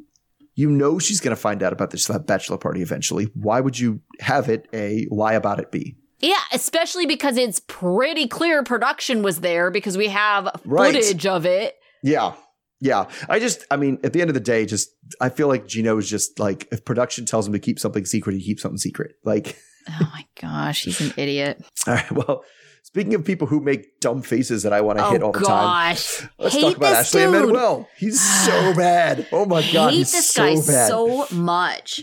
[0.55, 3.31] you know she's gonna find out about this bachelor party eventually.
[3.35, 5.97] Why would you have it a lie about it be?
[6.21, 10.95] Yeah, especially because it's pretty clear production was there because we have Right.
[10.95, 11.75] footage of it.
[12.03, 12.35] Yeah.
[12.81, 13.09] Yeah.
[13.29, 14.91] I just, I mean, at the end of the day, just,
[15.21, 18.35] I feel like Gino is just like, if production tells him to keep something secret,
[18.37, 19.17] he keeps something secret.
[19.25, 21.63] Like, Oh my gosh, he's an idiot.
[21.87, 22.45] all right, well,
[22.83, 25.41] speaking of people who make dumb faces that I want to oh hit all the
[25.41, 25.97] time,
[26.39, 27.35] let's hate talk about Ashley dude.
[27.35, 27.89] and Manuel.
[27.97, 29.27] He's so bad.
[29.33, 29.91] Oh my God.
[29.91, 30.89] hate he's this so guy bad.
[30.89, 32.03] so much.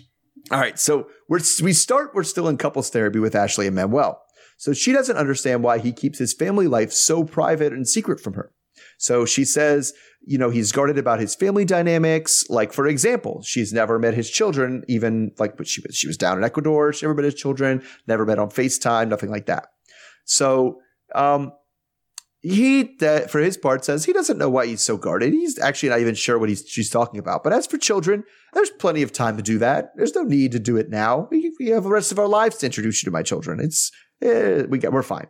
[0.51, 2.11] All right, so we're we start.
[2.13, 4.21] We're still in couples therapy with Ashley and Manuel.
[4.57, 8.33] So she doesn't understand why he keeps his family life so private and secret from
[8.33, 8.51] her.
[8.97, 9.93] So she says,
[10.25, 12.45] you know, he's guarded about his family dynamics.
[12.49, 16.17] Like for example, she's never met his children, even like but she was she was
[16.17, 16.93] down in Ecuador.
[16.93, 17.83] She never met his children.
[18.07, 19.07] Never met on Facetime.
[19.07, 19.67] Nothing like that.
[20.25, 20.79] So
[21.15, 21.53] um,
[22.41, 25.33] he that for his part says he doesn't know why he's so guarded.
[25.33, 27.43] He's actually not even sure what he's she's talking about.
[27.43, 28.23] But as for children,
[28.53, 29.91] there's plenty of time to do that.
[29.95, 31.27] There's no need to do it now.
[31.31, 33.59] We, we have the rest of our lives to introduce you to my children.
[33.59, 35.27] It's eh, we get we're fine.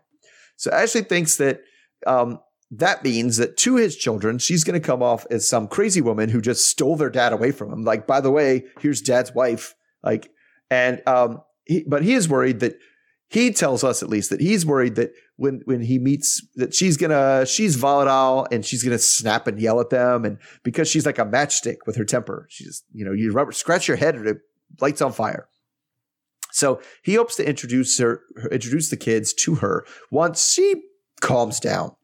[0.55, 1.61] So Ashley thinks that
[2.07, 2.39] um,
[2.72, 6.30] that means that to his children, she's going to come off as some crazy woman
[6.30, 7.84] who just stole their dad away from him.
[7.84, 9.76] Like, by the way, here's dad's wife.
[10.01, 10.32] Like,
[10.69, 12.80] and um, he, but he is worried that
[13.28, 16.97] he tells us at least that he's worried that when when he meets that she's
[16.97, 21.17] gonna she's volatile and she's gonna snap and yell at them and because she's like
[21.17, 24.38] a matchstick with her temper she's you know you scratch your head and it
[24.82, 25.47] lights on fire
[26.51, 30.84] so he hopes to introduce her introduce the kids to her once she
[31.22, 31.95] calms down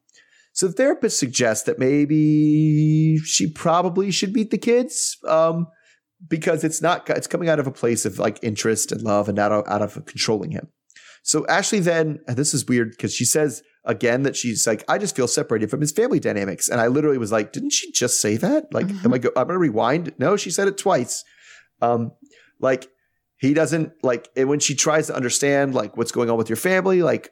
[0.58, 5.66] so the therapist suggests that maybe she probably should meet the kids um,
[6.28, 9.36] because it's not it's coming out of a place of like interest and love and
[9.36, 10.68] not out out of controlling him
[11.28, 14.96] so Ashley then, and this is weird because she says again that she's like, I
[14.96, 16.70] just feel separated from his family dynamics.
[16.70, 18.72] And I literally was like, didn't she just say that?
[18.72, 20.14] Like, am I go, I'm going to rewind.
[20.18, 21.24] No, she said it twice.
[21.82, 22.12] Um,
[22.60, 22.88] like
[23.36, 26.56] he doesn't like, and when she tries to understand like what's going on with your
[26.56, 27.30] family, like,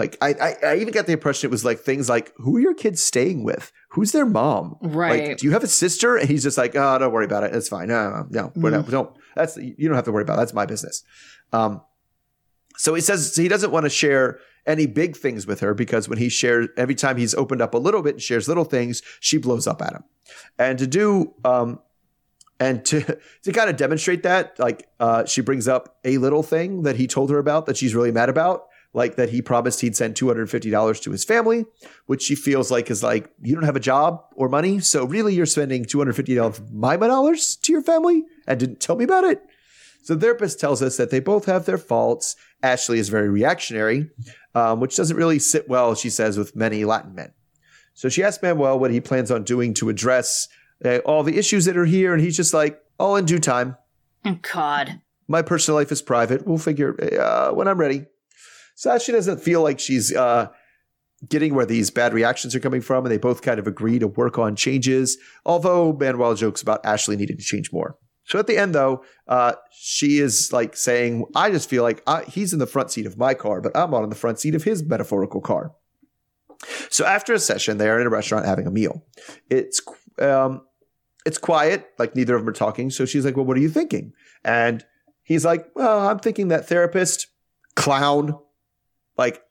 [0.00, 2.60] like I, I, I even got the impression it was like things like, who are
[2.60, 3.70] your kids staying with?
[3.90, 4.78] Who's their mom?
[4.80, 5.28] Right.
[5.28, 6.16] Like, do you have a sister?
[6.16, 7.54] And he's just like, oh, don't worry about it.
[7.54, 7.88] It's fine.
[7.88, 9.14] No, no, no, not, don't.
[9.36, 10.34] That's you don't have to worry about.
[10.34, 10.36] It.
[10.38, 11.04] That's my business.
[11.52, 11.82] Um,
[12.78, 16.16] so he says he doesn't want to share any big things with her because when
[16.16, 19.36] he shares, every time he's opened up a little bit and shares little things, she
[19.36, 20.04] blows up at him.
[20.58, 21.80] And to do, um,
[22.58, 23.02] and to
[23.42, 27.06] to kind of demonstrate that, like uh, she brings up a little thing that he
[27.06, 30.26] told her about that she's really mad about, like that he promised he'd send two
[30.28, 31.64] hundred fifty dollars to his family,
[32.06, 35.34] which she feels like is like you don't have a job or money, so really
[35.34, 39.04] you're spending two hundred fifty dollars my dollars to your family and didn't tell me
[39.04, 39.42] about it.
[40.02, 42.34] So the therapist tells us that they both have their faults.
[42.62, 44.10] Ashley is very reactionary,
[44.54, 47.32] um, which doesn't really sit well, she says, with many Latin men.
[47.94, 50.48] So she asks Manuel what he plans on doing to address
[50.84, 53.76] uh, all the issues that are here, and he's just like, all in due time.
[54.24, 55.00] Oh, God.
[55.28, 56.46] My personal life is private.
[56.46, 58.06] We'll figure uh, when I'm ready.
[58.80, 60.48] So Ashley doesn't feel like she's uh,
[61.28, 64.06] getting where these bad reactions are coming from, and they both kind of agree to
[64.06, 65.18] work on changes.
[65.44, 67.98] Although Manuel jokes about Ashley needing to change more.
[68.24, 72.22] So at the end, though, uh, she is like saying, "I just feel like I,
[72.22, 74.64] he's in the front seat of my car, but I'm on the front seat of
[74.64, 75.72] his metaphorical car."
[76.88, 79.04] So after a session, they are in a restaurant having a meal.
[79.50, 79.82] It's
[80.18, 80.62] um,
[81.26, 82.88] it's quiet, like neither of them are talking.
[82.88, 84.82] So she's like, "Well, what are you thinking?" And
[85.22, 87.26] he's like, "Well, I'm thinking that therapist,
[87.76, 88.38] clown,
[89.20, 89.42] like."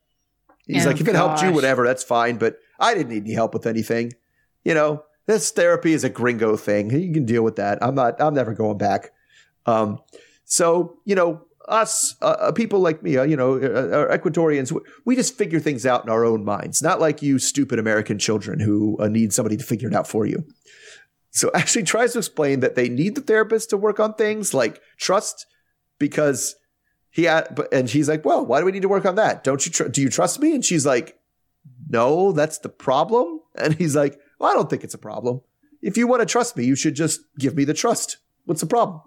[0.65, 2.38] He's Oh, like, if it helped you, whatever, that's fine.
[2.38, 4.13] But I didn't need any help with anything.
[4.63, 6.89] you know, this therapy is a gringo thing.
[6.91, 7.78] You can deal with that.
[7.82, 8.22] I'm not.
[8.22, 9.11] I'm never going back.
[9.65, 9.99] Um,
[10.45, 14.76] so you know, us uh, uh people like me, uh, you know, uh, uh Ecuadorians,
[15.05, 16.82] we just figure things out in our own minds.
[16.82, 20.26] Not like you stupid American children who uh, need somebody to figure it out for
[20.26, 20.43] you.
[21.32, 24.82] So Ashley tries to explain that they need the therapist to work on things like
[24.97, 25.45] trust,
[25.99, 26.55] because
[27.12, 29.43] he had, and she's like, well, why do we need to work on that?
[29.43, 30.53] Don't you tr- do you trust me?
[30.53, 31.20] And she's like,
[31.89, 33.41] no, that's the problem.
[33.55, 35.41] And he's like, well, I don't think it's a problem.
[35.82, 38.18] If you want to trust me, you should just give me the trust.
[38.45, 39.01] What's the problem?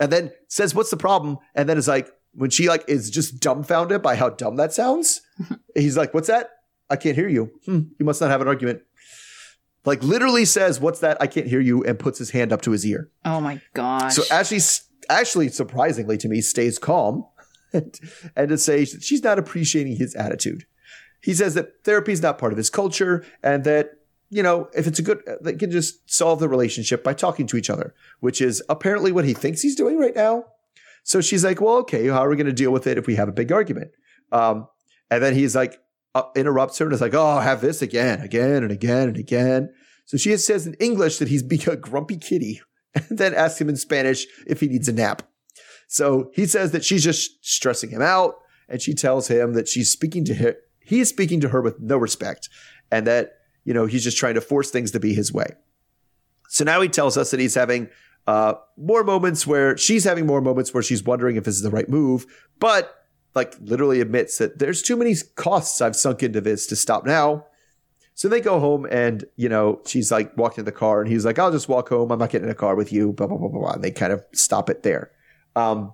[0.00, 1.38] And then says, what's the problem?
[1.54, 5.20] And then is like, when she like is just dumbfounded by how dumb that sounds,
[5.74, 6.50] he's like, what's that?
[6.90, 7.50] I can't hear you.
[7.66, 8.82] Hmm, you must not have an argument.
[9.84, 11.18] Like literally says, what's that?
[11.20, 13.10] I can't hear you and puts his hand up to his ear.
[13.24, 14.14] Oh my gosh.
[14.14, 14.60] So actually,
[15.08, 17.26] actually surprisingly to me, stays calm
[17.72, 17.98] and,
[18.36, 20.66] and to say she's not appreciating his attitude.
[21.20, 23.92] He says that therapy is not part of his culture and that
[24.30, 27.56] you know, if it's a good, they can just solve the relationship by talking to
[27.56, 30.44] each other, which is apparently what he thinks he's doing right now.
[31.04, 33.14] So she's like, well, okay, how are we going to deal with it if we
[33.14, 33.92] have a big argument?
[34.32, 34.66] Um,
[35.08, 35.80] and then he's like,
[36.16, 39.72] uh, interrupts her and is like, oh, have this again, again and again and again.
[40.06, 42.60] So she says in English that he's being a grumpy kitty
[42.94, 45.22] and then asks him in Spanish if he needs a nap.
[45.88, 48.34] So he says that she's just stressing him out
[48.68, 50.54] and she tells him that she's speaking to him.
[50.80, 52.48] He is speaking to her with no respect
[52.90, 53.34] and that
[53.64, 55.46] you know, he's just trying to force things to be his way.
[56.48, 57.88] So now he tells us that he's having
[58.26, 61.70] uh, more moments where she's having more moments where she's wondering if this is the
[61.70, 62.26] right move,
[62.60, 62.94] but
[63.34, 67.46] like literally admits that there's too many costs I've sunk into this to stop now.
[68.16, 71.24] So they go home and, you know, she's like walking in the car and he's
[71.24, 72.12] like, I'll just walk home.
[72.12, 73.72] I'm not getting in a car with you, blah, blah, blah, blah, blah.
[73.72, 75.10] And they kind of stop it there.
[75.56, 75.92] Um,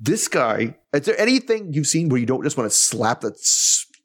[0.00, 3.34] this guy, is there anything you've seen where you don't just want to slap the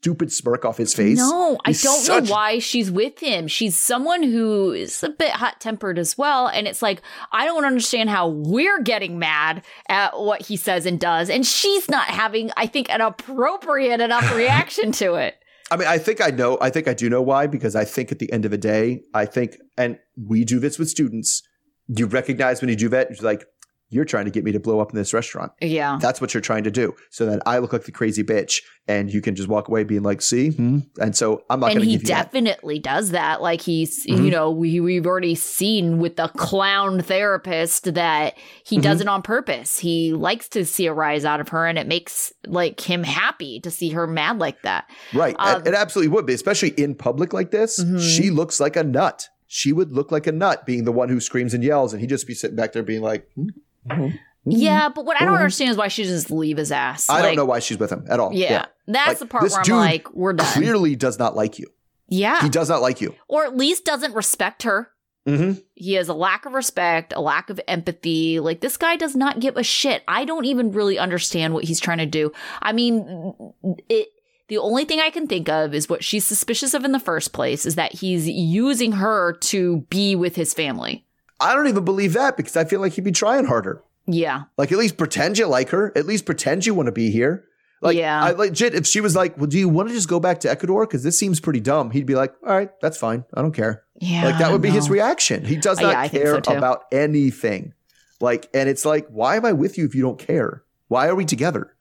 [0.02, 1.20] stupid smirk off his face.
[1.20, 3.48] No, He's I don't such- know why she's with him.
[3.48, 6.48] She's someone who is a bit hot tempered as well.
[6.48, 11.00] And it's like, I don't understand how we're getting mad at what he says and
[11.00, 11.30] does.
[11.30, 15.36] And she's not having, I think, an appropriate enough reaction to it.
[15.72, 18.12] I mean, I think I know, I think I do know why, because I think
[18.12, 21.44] at the end of the day, I think, and we do this with students,
[21.88, 23.46] you recognize when you do that, you're like,
[23.92, 25.52] you're trying to get me to blow up in this restaurant.
[25.60, 26.00] Yeah.
[26.02, 26.96] That's what you're trying to do.
[27.10, 30.02] So that I look like the crazy bitch and you can just walk away being
[30.02, 30.52] like, see?
[30.52, 30.80] Hmm?
[31.00, 31.82] And so I'm not gonna.
[31.82, 32.84] And he definitely that.
[32.84, 33.42] does that.
[33.42, 34.24] Like he's, mm-hmm.
[34.24, 38.84] you know, we, we've already seen with the clown therapist that he mm-hmm.
[38.84, 39.78] does it on purpose.
[39.78, 43.60] He likes to see a rise out of her and it makes like him happy
[43.60, 44.90] to see her mad like that.
[45.14, 45.36] Right.
[45.38, 47.78] Um, it absolutely would be, especially in public like this.
[47.78, 48.00] Mm-hmm.
[48.00, 49.28] She looks like a nut.
[49.48, 52.08] She would look like a nut being the one who screams and yells and he'd
[52.08, 53.48] just be sitting back there being like, hmm?
[53.90, 54.16] Mm-hmm.
[54.46, 57.10] Yeah, but what I don't understand is why she just leave his ass.
[57.10, 58.34] I like, don't know why she's with him at all.
[58.34, 58.66] Yeah, yeah.
[58.88, 60.52] that's like, the part where I'm like, we're done.
[60.54, 61.68] Clearly, does not like you.
[62.08, 64.90] Yeah, he does not like you, or at least doesn't respect her.
[65.28, 65.60] Mm-hmm.
[65.76, 68.40] He has a lack of respect, a lack of empathy.
[68.40, 70.04] Like this guy does not give a shit.
[70.08, 72.32] I don't even really understand what he's trying to do.
[72.62, 73.54] I mean,
[73.90, 74.08] it.
[74.48, 77.32] The only thing I can think of is what she's suspicious of in the first
[77.32, 81.06] place is that he's using her to be with his family.
[81.42, 83.84] I don't even believe that because I feel like he'd be trying harder.
[84.06, 84.44] Yeah.
[84.58, 85.92] Like at least pretend you like her.
[85.98, 87.46] At least pretend you want to be here.
[87.82, 88.24] Like, yeah.
[88.24, 90.52] I legit, if she was like, well, do you want to just go back to
[90.52, 90.86] Ecuador?
[90.86, 91.90] Because this seems pretty dumb.
[91.90, 93.26] He'd be like, all right, that's fine.
[93.34, 93.84] I don't care.
[94.00, 94.26] Yeah.
[94.26, 94.76] Like that would be know.
[94.76, 95.44] his reaction.
[95.44, 97.74] He does not yeah, care so about anything.
[98.20, 100.64] Like, and it's like, why am I with you if you don't care?
[100.90, 101.76] Why are we together?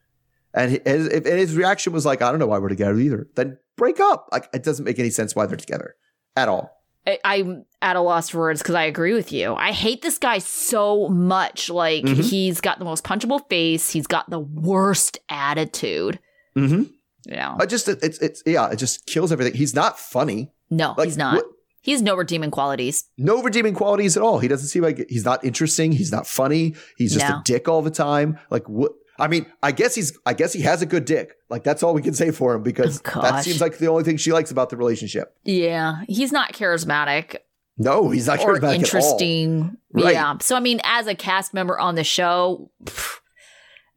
[0.54, 3.28] And his, and his reaction was like, I don't know why we're together either.
[3.34, 4.28] Then break up.
[4.32, 5.96] Like, it doesn't make any sense why they're together
[6.34, 6.82] at all.
[7.06, 9.55] I, am at a loss for words because I agree with you.
[9.55, 11.70] I hate this guy so much.
[11.70, 12.20] Like mm-hmm.
[12.20, 13.91] he's got the most punchable face.
[13.91, 16.18] He's got the worst attitude.
[16.57, 16.85] Mm-hmm.
[17.26, 19.55] Know, I just it's it's yeah, it just kills everything.
[19.55, 20.53] He's not funny.
[20.70, 21.35] No, like, he's not.
[21.35, 21.45] What,
[21.87, 23.05] has no redeeming qualities.
[23.16, 24.39] No redeeming qualities at all.
[24.39, 25.93] He doesn't seem like he's not interesting.
[25.93, 26.74] He's not funny.
[26.97, 27.37] He's just no.
[27.37, 28.39] a dick all the time.
[28.51, 28.93] Like what?
[29.18, 30.18] I mean, I guess he's.
[30.24, 31.37] I guess he has a good dick.
[31.51, 34.05] Like that's all we can say for him because oh, that seems like the only
[34.05, 35.35] thing she likes about the relationship.
[35.45, 37.37] Yeah, he's not charismatic.
[37.81, 39.78] No, he's not or charismatic interesting.
[39.93, 40.12] Right.
[40.12, 40.37] Yeah.
[40.43, 43.20] So I mean, as a cast member on the show, pff,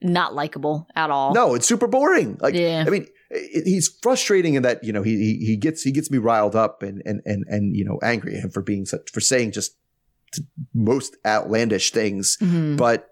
[0.01, 1.33] not likable at all.
[1.33, 2.37] No, it's super boring.
[2.39, 2.85] Like, yeah.
[2.87, 6.17] I mean, he's frustrating in that you know he, he he gets he gets me
[6.17, 9.19] riled up and and and and you know angry at him for being such for
[9.19, 9.75] saying just
[10.73, 12.77] most outlandish things, mm-hmm.
[12.77, 13.09] but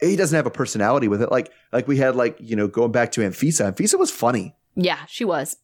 [0.00, 1.30] he doesn't have a personality with it.
[1.30, 3.70] Like like we had like you know going back to Anfisa.
[3.70, 4.56] Anfisa was funny.
[4.76, 5.58] Yeah, she was.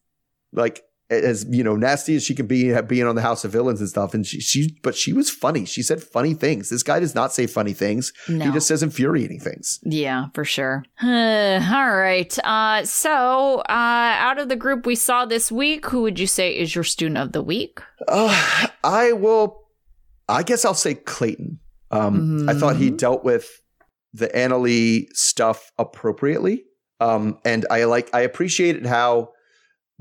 [0.53, 3.79] Like as you know nasty as she can be being on the House of Villains
[3.81, 4.13] and stuff.
[4.13, 5.65] And she, she but she was funny.
[5.65, 6.69] She said funny things.
[6.69, 8.13] This guy does not say funny things.
[8.29, 8.45] No.
[8.45, 9.79] He just says infuriating things.
[9.83, 10.83] Yeah, for sure.
[11.03, 11.09] All
[11.95, 12.37] right.
[12.43, 16.51] Uh, so, uh, out of the group we saw this week, who would you say
[16.57, 17.79] is your student of the week?
[18.07, 19.59] Uh, I will.
[20.29, 21.59] I guess I'll say Clayton.
[21.91, 22.97] Um, I thought he Mhm.
[22.97, 23.49] dealt with
[24.13, 26.63] the Anali stuff appropriately.
[27.01, 29.31] Um, and I like I appreciated how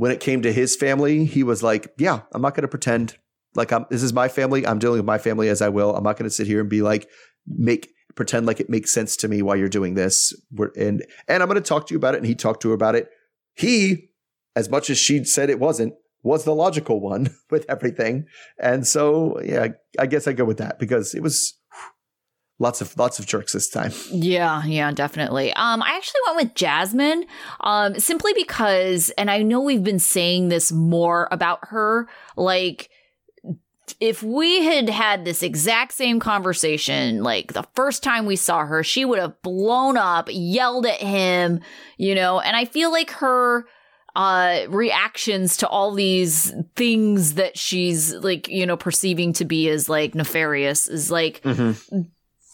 [0.00, 3.18] when it came to his family, he was like, "Yeah, I'm not going to pretend
[3.54, 3.84] like I'm.
[3.90, 4.66] This is my family.
[4.66, 5.94] I'm dealing with my family as I will.
[5.94, 7.06] I'm not going to sit here and be like
[7.46, 10.32] make pretend like it makes sense to me while you're doing this.
[10.52, 12.70] We're, and and I'm going to talk to you about it." And he talked to
[12.70, 13.10] her about it.
[13.52, 14.08] He,
[14.56, 15.92] as much as she said it wasn't,
[16.22, 18.24] was the logical one with everything.
[18.58, 21.59] And so, yeah, I guess I go with that because it was
[22.60, 23.92] lots of lots of jerks this time.
[24.12, 25.52] Yeah, yeah, definitely.
[25.54, 27.24] Um, I actually went with Jasmine,
[27.60, 32.06] um, simply because, and I know we've been saying this more about her,
[32.36, 32.90] like,
[33.98, 38.84] if we had had this exact same conversation, like the first time we saw her,
[38.84, 41.60] she would have blown up, yelled at him,
[41.96, 43.66] you know, and I feel like her
[44.16, 49.88] uh reactions to all these things that she's like you know perceiving to be as
[49.88, 51.40] like nefarious is like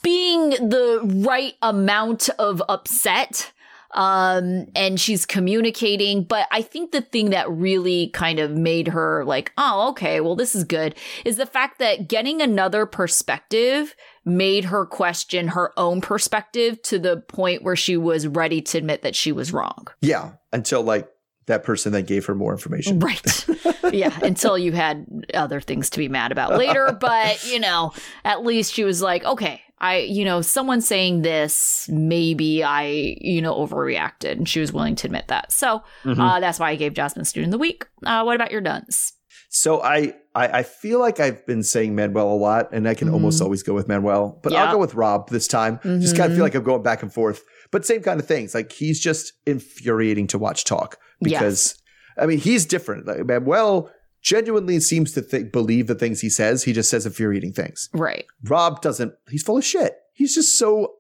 [0.03, 3.53] being the right amount of upset
[3.93, 9.25] um and she's communicating but i think the thing that really kind of made her
[9.25, 10.95] like oh okay well this is good
[11.25, 13.95] is the fact that getting another perspective
[14.25, 19.03] made her question her own perspective to the point where she was ready to admit
[19.03, 21.09] that she was wrong Yeah, until like
[21.47, 22.99] that person then gave her more information.
[22.99, 23.47] Right.
[23.93, 24.19] yeah.
[24.21, 26.93] Until you had other things to be mad about later.
[27.01, 27.93] But, you know,
[28.25, 33.43] at least she was like, okay, I, you know, someone saying this, maybe I, you
[33.43, 34.33] know, overreacted.
[34.33, 35.53] And she was willing to admit that.
[35.53, 36.19] So Mhm.
[36.19, 37.87] uh, that's why I gave Jasmine Student of the Week.
[38.05, 39.13] Uh, what about your duns?
[39.49, 43.09] So I, I I feel like I've been saying Manuel a lot, and I can
[43.09, 43.45] almost Mhm.
[43.45, 44.65] always go with Manuel, but Yeah.
[44.65, 45.79] I'll go with Rob this time.
[45.83, 48.55] Just kind of feel like I'm going back and forth, but same kind of things.
[48.55, 51.77] Like he's just infuriating to watch talk because
[52.19, 53.07] I mean he's different.
[53.07, 53.91] Like, Manuel
[54.27, 56.65] genuinely seems to think, believe the things he says.
[56.65, 57.89] He just says infuriating things.
[57.95, 58.27] Right.
[58.43, 59.15] Rob doesn't.
[59.31, 59.97] He's full of shit.
[60.13, 60.95] He's just so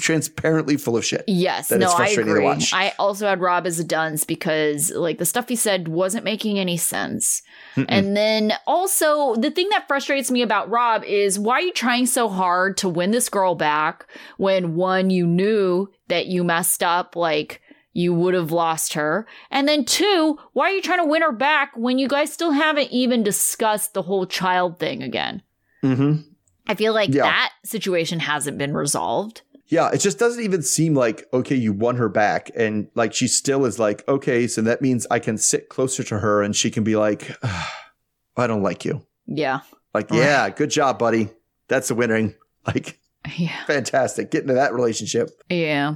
[0.00, 1.22] transparently full of shit.
[1.26, 2.44] Yes, that no, it's I frustrating to agree.
[2.44, 2.72] watch.
[2.72, 6.58] I also had Rob as a dunce because like the stuff he said wasn't making
[6.58, 7.42] any sense.
[7.76, 7.86] Mm-mm.
[7.88, 12.06] And then also the thing that frustrates me about Rob is why are you trying
[12.06, 14.06] so hard to win this girl back
[14.38, 17.60] when one you knew that you messed up like
[17.92, 19.26] you would have lost her.
[19.50, 22.52] And then two, why are you trying to win her back when you guys still
[22.52, 25.42] haven't even discussed the whole child thing again?
[25.82, 26.22] mm-hmm.
[26.66, 27.22] I feel like Yeah.
[27.24, 29.42] that situation hasn't been resolved.
[29.66, 33.26] Yeah, it just doesn't even seem like okay, you won her back, and like she
[33.26, 36.70] still is like okay, so that means I can sit closer to her, and she
[36.70, 37.74] can be like, "Ah,
[38.36, 39.04] I don't like you.
[39.26, 39.60] Yeah.
[39.94, 40.18] Like, Right.
[40.20, 41.30] yeah, good job, buddy.
[41.68, 42.34] That's the winning.
[42.66, 42.98] Like,
[43.36, 43.64] Yeah.
[43.66, 44.30] fantastic.
[44.30, 45.30] Get into that relationship.
[45.48, 45.94] Yeah.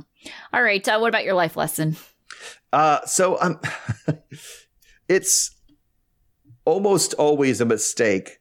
[0.52, 0.86] All right.
[0.86, 1.96] Uh, what about your life lesson?
[2.72, 3.60] Uh, so um,
[5.08, 5.54] it's
[6.64, 8.40] almost always a mistake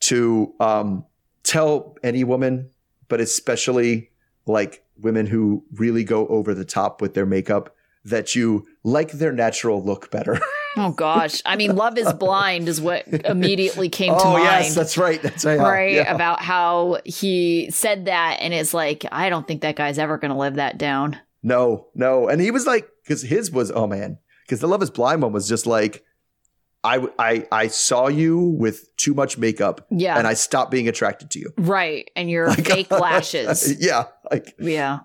[0.00, 1.04] to um,
[1.42, 2.70] tell any woman,
[3.08, 4.10] but especially
[4.46, 7.74] like women who really go over the top with their makeup,
[8.04, 10.40] that you like their natural look better.
[10.76, 11.42] Oh gosh.
[11.44, 14.44] I mean, Love is Blind is what immediately came to oh mind.
[14.44, 15.20] yes, that's right.
[15.20, 15.58] That's right.
[15.58, 16.14] right Yeah.
[16.14, 20.30] about how he said that and it's like I don't think that guy's ever going
[20.30, 21.18] to live that down.
[21.42, 22.28] No, no.
[22.28, 25.32] And he was like, because his was, oh man, because the Love is Blind one
[25.32, 26.04] was just like,
[26.84, 30.16] I, I, I saw you with too much makeup Yeah.
[30.18, 31.52] and I stopped being attracted to you.
[31.58, 32.08] right.
[32.14, 33.80] And your Like- fake lashes.
[33.84, 34.04] yeah.
[34.30, 35.00] Like yeah.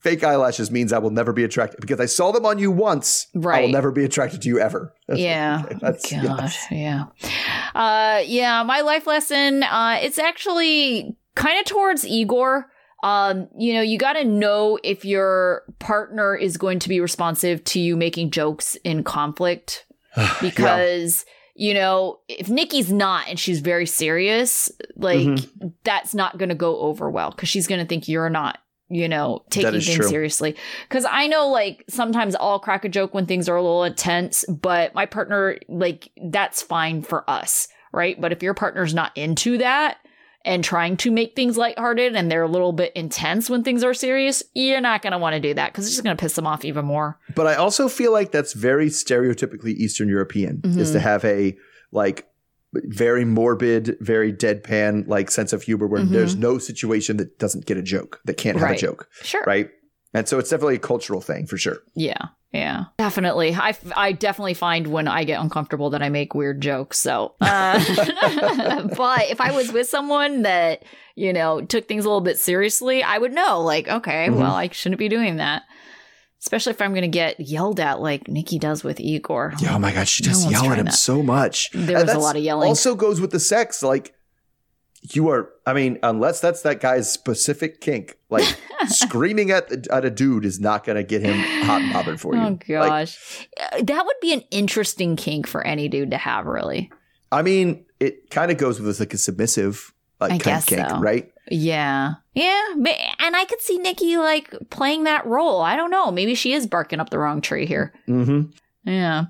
[0.00, 3.26] Fake eyelashes means I will never be attracted because I saw them on you once.
[3.34, 3.58] Right.
[3.58, 4.92] I will never be attracted to you ever.
[5.14, 5.64] Yeah.
[5.80, 6.22] That's, God.
[6.24, 6.66] yes.
[6.70, 7.04] Yeah.
[7.74, 12.66] Uh yeah, my life lesson uh it's actually kind of towards Igor.
[13.02, 17.62] Um, you know, you got to know if your partner is going to be responsive
[17.64, 19.84] to you making jokes in conflict
[20.40, 21.24] because
[21.58, 25.68] you know, if Nikki's not and she's very serious, like Mm-hmm.
[25.84, 28.58] that's not going to go over well cuz she's going to think you're not
[28.88, 30.08] you know, taking things true.
[30.08, 30.54] seriously.
[30.88, 34.44] Because I know, like, sometimes I'll crack a joke when things are a little intense,
[34.48, 38.20] but my partner, like, that's fine for us, right?
[38.20, 39.98] But if your partner's not into that
[40.44, 43.92] and trying to make things lighthearted and they're a little bit intense when things are
[43.94, 46.34] serious, you're not going to want to do that because it's just going to piss
[46.34, 47.18] them off even more.
[47.34, 50.92] But I also feel like that's very stereotypically Eastern European is Mhm.
[50.92, 51.56] to have a
[51.90, 52.26] like
[52.84, 56.10] very morbid, very deadpan like sense of humor where Mhm.
[56.10, 58.78] there's no situation that doesn't get a joke, that can't have Right.
[58.78, 59.42] a joke, Sure.
[59.46, 59.70] right?
[60.14, 61.78] And so it's definitely a cultural thing for sure.
[61.94, 62.18] Yeah.
[62.52, 63.54] Yeah, definitely.
[63.54, 66.98] I, I definitely find when I get uncomfortable that I make weird jokes.
[66.98, 67.78] So, uh,
[68.96, 70.84] but if I was with someone that,
[71.16, 74.36] you know, took things a little bit seriously, I would know, like, okay, Mhm.
[74.36, 75.62] well, I shouldn't be doing that.
[76.46, 79.54] Especially if I'm going to get yelled at like Nikki does with Igor.
[79.58, 81.70] Yeah, oh my god, she just yelled at him so much.
[81.72, 82.68] There And was a lot of yelling.
[82.68, 83.82] Also goes with the sex.
[83.82, 84.14] Like
[85.02, 85.50] you are.
[85.66, 88.44] I mean, unless that's that guy's specific kink, like
[88.86, 92.20] screaming at the, at a dude is not going to get him hot and bothered
[92.20, 92.40] for you.
[92.40, 93.48] Oh gosh.
[93.60, 96.92] Uh, that would be an interesting kink for any dude to have, really.
[97.32, 100.88] I mean, it kind of goes with like a submissive like I kind of kink,
[100.90, 101.00] so.
[101.00, 101.28] right?
[101.50, 102.14] Yeah.
[102.36, 102.62] Yeah.
[103.18, 105.60] And I could see Nikki like playing that role.
[105.62, 106.10] I don't know.
[106.12, 107.92] Maybe she is barking up the wrong tree here.
[108.06, 108.50] Mm-hmm.
[108.88, 109.24] Yeah.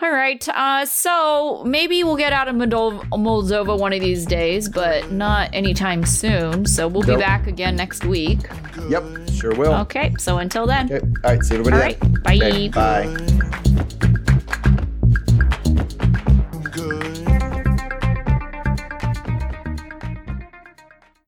[0.00, 0.48] All right.
[0.48, 5.50] Uh, so maybe we'll get out of Moldova, Moldova one of these days, but not
[5.52, 6.64] anytime soon.
[6.66, 7.18] So we'll Nope.
[7.18, 8.38] be back again next week.
[8.88, 9.74] Yep, sure will.
[9.80, 10.14] Okay.
[10.18, 10.86] So until then.
[10.92, 11.04] Okay.
[11.24, 11.42] All right.
[11.42, 12.22] See everybody All then.
[12.22, 12.36] Bye.
[12.36, 13.96] Okay, bye.